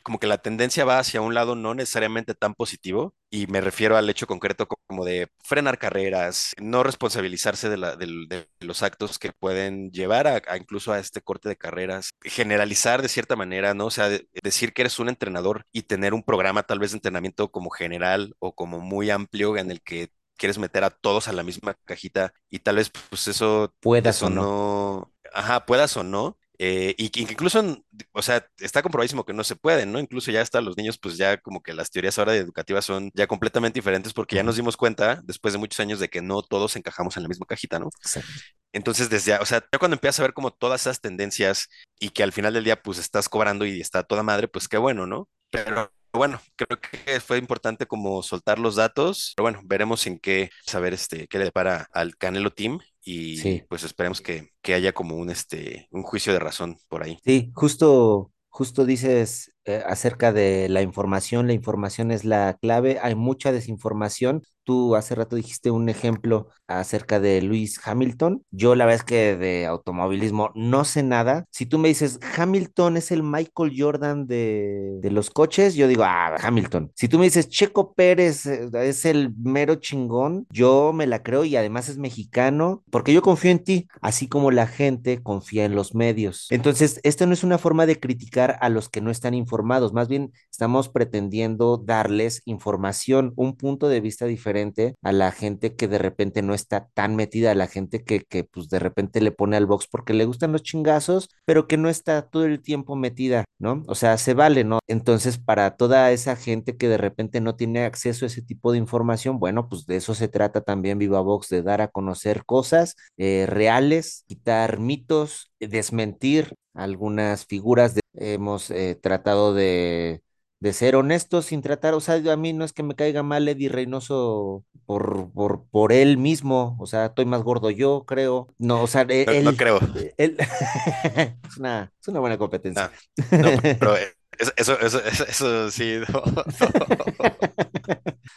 como 0.08 0.20
que 0.20 0.28
la 0.28 0.38
tendencia 0.40 0.86
va 0.86 1.00
hacia 1.00 1.20
un 1.22 1.34
lado 1.34 1.56
no 1.56 1.76
necesariamente 1.76 2.34
tan 2.34 2.56
positivo, 2.56 3.14
y 3.30 3.48
me 3.48 3.60
refiero 3.62 3.98
al 3.98 4.10
hecho 4.10 4.26
concreto 4.26 4.66
como 4.68 5.04
de 5.06 5.30
frenar 5.44 5.78
carreras, 5.80 6.54
no 6.62 6.82
responsabilizarse 6.84 7.70
de, 7.70 7.78
la- 7.78 7.96
de 7.98 8.48
los 8.62 8.84
actos 8.84 9.20
que 9.20 9.34
pueden 9.34 9.92
llevar 9.92 10.28
a, 10.28 10.42
a 10.48 10.58
incluso 10.58 10.94
a 10.94 11.00
este 11.00 11.22
corte 11.22 11.50
de 11.50 11.58
carreras, 11.58 12.12
generalizar 12.22 13.02
de 13.02 13.10
cierta 13.10 13.36
manera, 13.36 13.74
¿no? 13.74 13.88
O 13.88 13.92
sea, 13.92 14.10
de- 14.10 14.28
decir 14.44 14.74
que 14.74 14.84
eres 14.84 15.00
un 15.00 15.10
entrenador 15.10 15.66
y 15.74 15.84
tener 15.84 16.14
un 16.14 16.24
programa 16.24 16.64
tal 16.64 16.80
vez 16.80 16.92
de 16.92 16.98
entrenamiento 16.98 17.52
como 17.52 17.70
general 17.70 18.36
o 18.40 18.56
como 18.56 18.80
muy 18.80 19.10
amplio 19.10 19.58
en 19.58 19.72
el 19.72 19.82
que 19.82 20.10
quieres 20.38 20.58
meter 20.58 20.84
a 20.84 20.90
todos 20.92 21.28
a 21.28 21.34
la 21.34 21.44
misma 21.44 21.76
cajita 21.86 22.34
y 22.50 22.60
tal 22.60 22.78
vez 22.78 22.90
pues 23.10 23.28
eso, 23.28 23.74
Puedas 23.80 24.22
eso 24.22 24.28
o 24.28 24.30
no. 24.30 24.52
no, 24.52 25.14
ajá, 25.34 25.66
puedas 25.66 25.98
o 25.98 26.04
no. 26.04 26.38
Eh, 26.60 26.96
y 26.98 27.10
que 27.10 27.22
incluso, 27.22 27.84
o 28.14 28.22
sea, 28.22 28.46
está 28.60 28.82
comprobadísimo 28.82 29.26
que 29.26 29.34
no 29.34 29.44
se 29.44 29.56
puede, 29.56 29.86
¿no? 29.86 30.00
Incluso 30.00 30.32
ya 30.32 30.42
hasta 30.42 30.62
los 30.62 30.78
niños, 30.78 30.98
pues 31.00 31.18
ya 31.18 31.38
como 31.38 31.62
que 31.62 31.74
las 31.74 31.92
teorías 31.92 32.18
ahora 32.20 32.36
educativas 32.36 32.86
son 32.86 33.12
ya 33.14 33.28
completamente 33.28 33.78
diferentes 33.80 34.14
porque 34.14 34.36
ya 34.38 34.44
nos 34.44 34.56
dimos 34.58 34.78
cuenta, 34.78 35.22
después 35.24 35.54
de 35.54 35.60
muchos 35.60 35.80
años, 35.80 36.00
de 36.00 36.10
que 36.10 36.22
no 36.22 36.42
todos 36.44 36.76
encajamos 36.76 37.18
en 37.18 37.24
la 37.24 37.30
misma 37.30 37.46
cajita, 37.46 37.80
¿no? 37.80 37.94
Exacto. 38.04 38.42
Entonces, 38.74 39.10
desde, 39.10 39.32
ya- 39.32 39.42
o 39.42 39.46
sea, 39.46 39.62
ya 39.72 39.80
cuando 39.80 39.96
empiezas 39.96 40.20
a 40.20 40.24
ver 40.24 40.34
como 40.34 40.52
todas 40.52 40.82
esas 40.82 41.02
tendencias 41.02 41.70
y 42.00 42.10
que 42.10 42.24
al 42.24 42.34
final 42.34 42.54
del 42.54 42.64
día, 42.64 42.82
pues 42.82 43.00
estás 43.00 43.30
cobrando 43.30 43.66
y 43.66 43.82
está 43.82 44.04
toda 44.04 44.24
madre, 44.24 44.48
pues 44.48 44.68
qué 44.68 44.78
bueno, 44.78 45.08
¿no? 45.08 45.30
Pero 45.50 45.92
bueno, 46.18 46.40
creo 46.56 46.80
que 46.80 47.20
fue 47.20 47.38
importante 47.38 47.86
como 47.88 48.22
soltar 48.24 48.60
los 48.60 48.76
datos, 48.76 49.34
pero 49.36 49.44
bueno, 49.46 49.62
veremos 49.66 50.06
en 50.08 50.20
qué, 50.20 50.50
saber 50.66 50.94
este, 50.94 51.28
qué 51.28 51.38
le 51.40 51.46
depara 51.46 51.88
al 51.94 52.18
Canelo 52.18 52.52
Team 52.52 52.80
y 53.04 53.38
Sí. 53.42 53.64
pues 53.68 53.84
esperemos 53.84 54.22
que, 54.22 54.50
que 54.62 54.74
haya 54.74 54.94
como 54.94 55.16
un, 55.16 55.30
este, 55.30 55.88
un 55.92 56.04
juicio 56.04 56.34
de 56.34 56.40
razón 56.40 56.78
por 56.90 57.04
ahí. 57.04 57.20
Sí, 57.24 57.52
justo, 57.54 58.32
justo 58.50 58.86
dices 58.86 59.52
eh, 59.68 59.84
acerca 59.86 60.32
de 60.32 60.70
la 60.70 60.82
información. 60.82 61.48
La 61.48 61.54
información 61.54 62.12
es 62.12 62.24
la 62.26 62.58
clave. 62.62 63.00
Hay 63.02 63.16
mucha 63.16 63.52
desinformación. 63.52 64.44
Tú 64.64 64.96
hace 64.96 65.16
rato 65.16 65.36
dijiste 65.36 65.72
un 65.72 65.88
ejemplo 65.90 66.48
acerca 66.68 67.20
de 67.20 67.42
Lewis 67.42 67.80
Hamilton. 67.84 68.44
Yo 68.52 68.76
la 68.76 68.86
verdad 68.86 69.06
que 69.06 69.38
de 69.38 69.66
automovilismo 69.66 70.52
no 70.56 70.84
sé 70.84 71.04
nada. 71.04 71.46
Si 71.52 71.66
tú 71.66 71.80
me 71.80 71.88
dices 71.88 72.20
Hamilton 72.38 72.98
es 72.98 73.12
el 73.12 73.24
Michael 73.24 73.74
Jordan 73.78 74.28
de, 74.28 74.98
de 75.02 75.12
los 75.12 75.30
coches, 75.30 75.76
yo 75.76 75.88
digo, 75.88 76.04
ah, 76.06 76.36
Hamilton. 76.42 76.92
Si 76.96 77.08
tú 77.08 77.18
me 77.18 77.26
dices 77.26 77.50
Checo 77.50 77.94
Pérez 77.94 78.46
eh, 78.46 78.70
es 78.74 79.06
el 79.06 79.34
mero 79.38 79.76
chingón, 79.76 80.48
yo 80.50 80.92
me 80.94 81.08
la 81.08 81.24
creo 81.24 81.46
y 81.46 81.56
además 81.56 81.90
es 81.90 81.98
mexicano, 81.98 82.84
porque 82.90 83.14
yo 83.14 83.22
confío 83.22 83.52
en 83.52 83.64
ti, 83.64 83.88
así 84.02 84.28
como 84.28 84.52
la 84.52 84.68
gente 84.68 85.22
confía 85.24 85.66
en 85.66 85.76
los 85.76 85.96
medios. 85.96 86.48
Entonces, 86.50 87.00
esto 87.04 87.26
no 87.26 87.34
es 87.34 87.44
una 87.44 87.58
forma 87.58 87.86
de 87.86 88.00
criticar 88.00 88.58
a 88.62 88.70
los 88.70 88.90
que 88.90 89.02
no 89.02 89.12
están 89.12 89.34
informados, 89.34 89.57
más 89.64 90.08
bien 90.08 90.32
estamos 90.52 90.90
pretendiendo 90.90 91.78
darles 91.78 92.42
información, 92.46 93.34
un 93.36 93.56
punto 93.56 93.90
de 93.90 94.02
vista 94.02 94.26
diferente 94.26 94.96
a 95.02 95.12
la 95.12 95.32
gente 95.32 95.76
que 95.76 95.88
de 95.88 95.98
repente 95.98 96.42
no 96.42 96.54
está 96.54 96.88
tan 96.94 97.16
metida, 97.16 97.52
a 97.52 97.56
la 97.56 97.68
gente 97.68 98.04
que, 98.04 98.22
que 98.22 98.44
pues 98.44 98.70
de 98.70 98.80
repente 98.80 99.22
le 99.22 99.32
pone 99.32 99.58
al 99.58 99.66
box 99.66 99.88
porque 99.88 100.14
le 100.14 100.26
gustan 100.26 100.52
los 100.52 100.64
chingazos, 100.64 101.30
pero 101.46 101.68
que 101.68 101.78
no 101.78 101.90
está 101.90 102.24
todo 102.24 102.46
el 102.46 102.62
tiempo 102.62 102.96
metida, 102.96 103.46
¿no? 103.60 103.84
O 103.88 103.96
sea, 103.96 104.18
se 104.18 104.34
vale, 104.34 104.64
¿no? 104.64 104.80
Entonces, 104.88 105.38
para 105.38 105.76
toda 105.78 106.12
esa 106.12 106.36
gente 106.36 106.78
que 106.78 106.88
de 106.88 106.98
repente 106.98 107.42
no 107.42 107.56
tiene 107.56 107.86
acceso 107.86 108.26
a 108.26 108.28
ese 108.28 108.42
tipo 108.42 108.72
de 108.72 108.78
información, 108.78 109.40
bueno, 109.40 109.70
pues 109.70 109.86
de 109.86 109.98
eso 109.98 110.16
se 110.16 110.28
trata 110.28 110.62
también 110.62 110.98
Viva 111.00 111.22
Vox, 111.22 111.50
de 111.50 111.62
dar 111.62 111.82
a 111.82 111.88
conocer 111.90 112.46
cosas 112.46 112.96
eh, 113.18 113.46
reales, 113.48 114.24
quitar 114.28 114.80
mitos, 114.80 115.52
desmentir 115.60 116.54
algunas 116.74 117.46
figuras. 117.46 117.96
De, 117.96 118.02
hemos 118.18 118.70
eh, 118.72 118.96
tratado 119.02 119.54
de 119.54 120.24
de 120.60 120.74
ser 120.74 120.96
honestos 120.96 121.46
sin 121.46 121.62
tratar, 121.62 121.94
o 121.94 122.00
sea, 122.00 122.16
a 122.34 122.36
mí 122.38 122.52
no 122.52 122.66
es 122.66 122.74
que 122.74 122.82
me 122.82 122.96
caiga 122.96 123.22
mal 123.22 123.48
Eddie 123.48 123.70
Reynoso 123.70 124.64
por, 124.88 125.32
por, 125.34 125.68
por 125.70 125.94
él 125.94 126.18
mismo, 126.18 126.76
o 126.80 126.88
sea, 126.88 127.06
estoy 127.08 127.26
más 127.26 127.44
gordo 127.44 127.70
yo, 127.70 128.06
creo. 128.08 128.48
No, 128.58 128.82
o 128.82 128.88
sea, 128.88 129.04
No, 129.26 129.34
no 129.44 129.54
él, 129.54 129.56
creo. 129.56 129.80
él, 130.18 130.36
es 131.50 131.58
una, 131.58 131.94
es 132.02 132.08
una 132.08 132.20
buena 132.20 132.38
competencia. 132.38 132.90
No, 133.38 133.52
no, 133.52 133.54
pero 133.80 133.98
eh, 133.98 134.14
eso, 134.40 134.52
eso, 134.58 134.80
eso, 134.80 135.00
eso, 135.26 135.72
sí, 135.72 136.00
no, 136.10 136.24
no. 136.36 136.44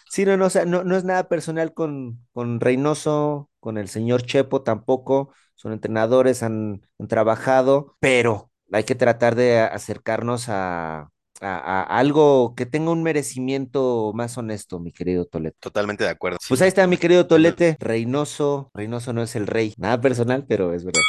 Sí, 0.09 0.25
no, 0.25 0.37
no, 0.37 0.47
o 0.47 0.51
sea, 0.51 0.65
no, 0.65 0.85
no 0.85 0.97
es 0.97 1.05
nada 1.05 1.29
personal 1.29 1.73
con, 1.75 2.27
con 2.33 2.61
Reynoso, 2.61 3.51
con 3.61 3.79
el 3.79 3.89
señor 3.89 4.23
Chepo 4.23 4.63
tampoco, 4.63 5.33
son 5.55 5.73
entrenadores, 5.73 6.43
han, 6.43 6.83
han 6.99 7.09
trabajado, 7.09 7.97
pero 8.01 8.50
hay 8.73 8.85
que 8.85 8.95
tratar 8.95 9.35
de 9.35 9.59
acercarnos 9.61 10.49
a, 10.49 11.11
a, 11.41 11.57
a 11.59 11.83
algo 11.99 12.55
que 12.55 12.67
tenga 12.67 12.91
un 12.91 13.03
merecimiento 13.03 14.13
más 14.15 14.37
honesto, 14.39 14.79
mi 14.79 14.93
querido 14.93 15.25
Toledo. 15.27 15.55
Totalmente 15.61 16.05
de 16.05 16.11
acuerdo. 16.11 16.39
Pues 16.49 16.63
ahí 16.63 16.69
está, 16.69 16.87
mi 16.87 16.97
querido 16.97 17.27
Tolete, 17.27 17.77
Reynoso, 17.81 18.71
Reynoso 18.75 19.13
no 19.13 19.23
es 19.23 19.37
el 19.37 19.47
rey, 19.47 19.75
nada 19.79 20.01
personal, 20.01 20.45
pero 20.49 20.73
es 20.75 20.85
verdad. 20.85 21.03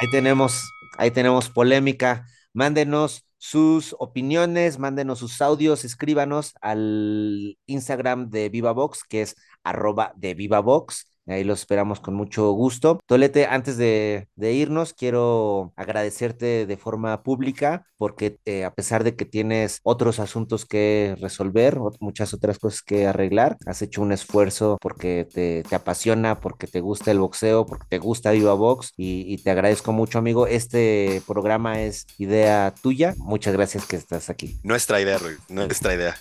Ahí 0.00 0.10
tenemos, 0.10 0.62
ahí 0.98 1.10
tenemos 1.10 1.48
polémica. 1.50 2.26
Mándenos 2.52 3.24
sus 3.38 3.94
opiniones, 3.98 4.78
mándenos 4.78 5.20
sus 5.20 5.40
audios, 5.40 5.84
escríbanos 5.84 6.54
al 6.60 7.56
Instagram 7.66 8.28
de 8.30 8.48
VivaVox, 8.48 9.04
que 9.04 9.22
es 9.22 9.36
arroba 9.62 10.12
de 10.16 10.34
VivaVox. 10.34 11.06
Ahí 11.30 11.44
los 11.44 11.60
esperamos 11.60 12.00
con 12.00 12.14
mucho 12.14 12.50
gusto. 12.52 13.00
Tolete, 13.06 13.46
antes 13.46 13.76
de, 13.76 14.28
irnos, 14.36 14.92
quiero 14.94 15.72
agradecerte 15.76 16.66
de 16.66 16.76
forma 16.76 17.22
pública 17.22 17.86
porque 17.96 18.38
eh, 18.46 18.64
a 18.64 18.74
pesar 18.74 19.04
de 19.04 19.14
que 19.14 19.26
tienes 19.26 19.80
otros 19.82 20.20
asuntos 20.20 20.64
que 20.64 21.16
resolver, 21.20 21.78
muchas 22.00 22.32
otras 22.32 22.58
cosas 22.58 22.82
que 22.82 23.06
arreglar, 23.06 23.58
has 23.66 23.82
hecho 23.82 24.00
un 24.00 24.12
esfuerzo 24.12 24.78
porque 24.80 25.28
te, 25.30 25.62
apasiona, 25.74 26.40
porque 26.40 26.66
te 26.66 26.80
gusta 26.80 27.10
el 27.10 27.18
boxeo, 27.18 27.66
porque 27.66 27.84
te 27.88 27.98
gusta 27.98 28.30
Viva 28.30 28.54
Box 28.54 28.92
y, 28.96 29.36
te 29.42 29.50
agradezco 29.50 29.92
mucho, 29.92 30.18
amigo. 30.18 30.46
Este 30.46 31.22
programa 31.26 31.80
es 31.82 32.06
idea 32.18 32.74
tuya. 32.82 33.14
Muchas 33.18 33.52
gracias 33.52 33.86
que 33.86 33.96
estás 33.96 34.30
aquí. 34.30 34.58
Nuestra 34.62 35.00
idea, 35.00 35.18
Rui, 35.18 35.36
nuestra 35.48 35.94
idea. 35.94 36.16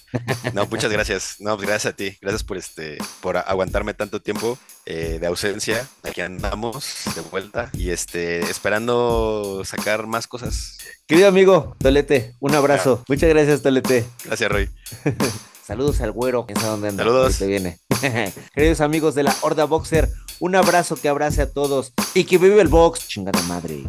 No, 0.54 0.66
muchas 0.68 0.92
gracias. 0.92 1.38
No, 1.40 1.56
pues 1.56 1.68
gracias 1.68 1.94
a 1.94 1.96
ti. 1.96 2.18
Gracias 2.22 2.44
por 2.44 2.58
este, 2.58 2.98
por 3.22 3.38
aguantarme 3.38 3.94
tanto 3.94 4.22
tiempo 4.22 4.58
de 5.20 5.28
ausencia. 5.28 5.88
Aquí 6.04 6.22
andamos 6.22 7.04
de 7.16 7.22
vuelta 7.22 7.70
y 7.74 7.92
este, 7.92 8.40
esperando 8.42 9.62
sacar 9.66 10.08
más 10.08 10.28
cosas. 10.28 10.78
Querido 11.08 11.28
amigo 11.28 11.76
Tolete, 11.80 12.36
un 12.40 12.56
abrazo. 12.56 13.04
Muchas 13.08 13.30
gracias, 13.30 13.62
Tolete. 13.62 14.06
Gracias, 14.26 14.52
Roy. 14.52 14.70
Saludos 15.66 16.02
al 16.02 16.12
güero, 16.12 16.48
anda. 16.50 16.92
Saludos. 16.92 17.42
Ahorita 17.42 17.46
viene. 17.46 17.78
Queridos 18.56 18.82
amigos 18.82 19.16
de 19.16 19.24
la 19.24 19.36
Horda 19.42 19.66
Boxer, 19.66 20.10
un 20.40 20.56
abrazo 20.56 20.96
que 20.96 21.10
abrace 21.10 21.44
a 21.44 21.52
todos 21.52 21.94
y 22.14 22.24
que 22.24 22.38
vive 22.38 22.62
el 22.62 22.68
box. 22.68 23.08
Chingada 23.08 23.42
madre. 23.44 23.84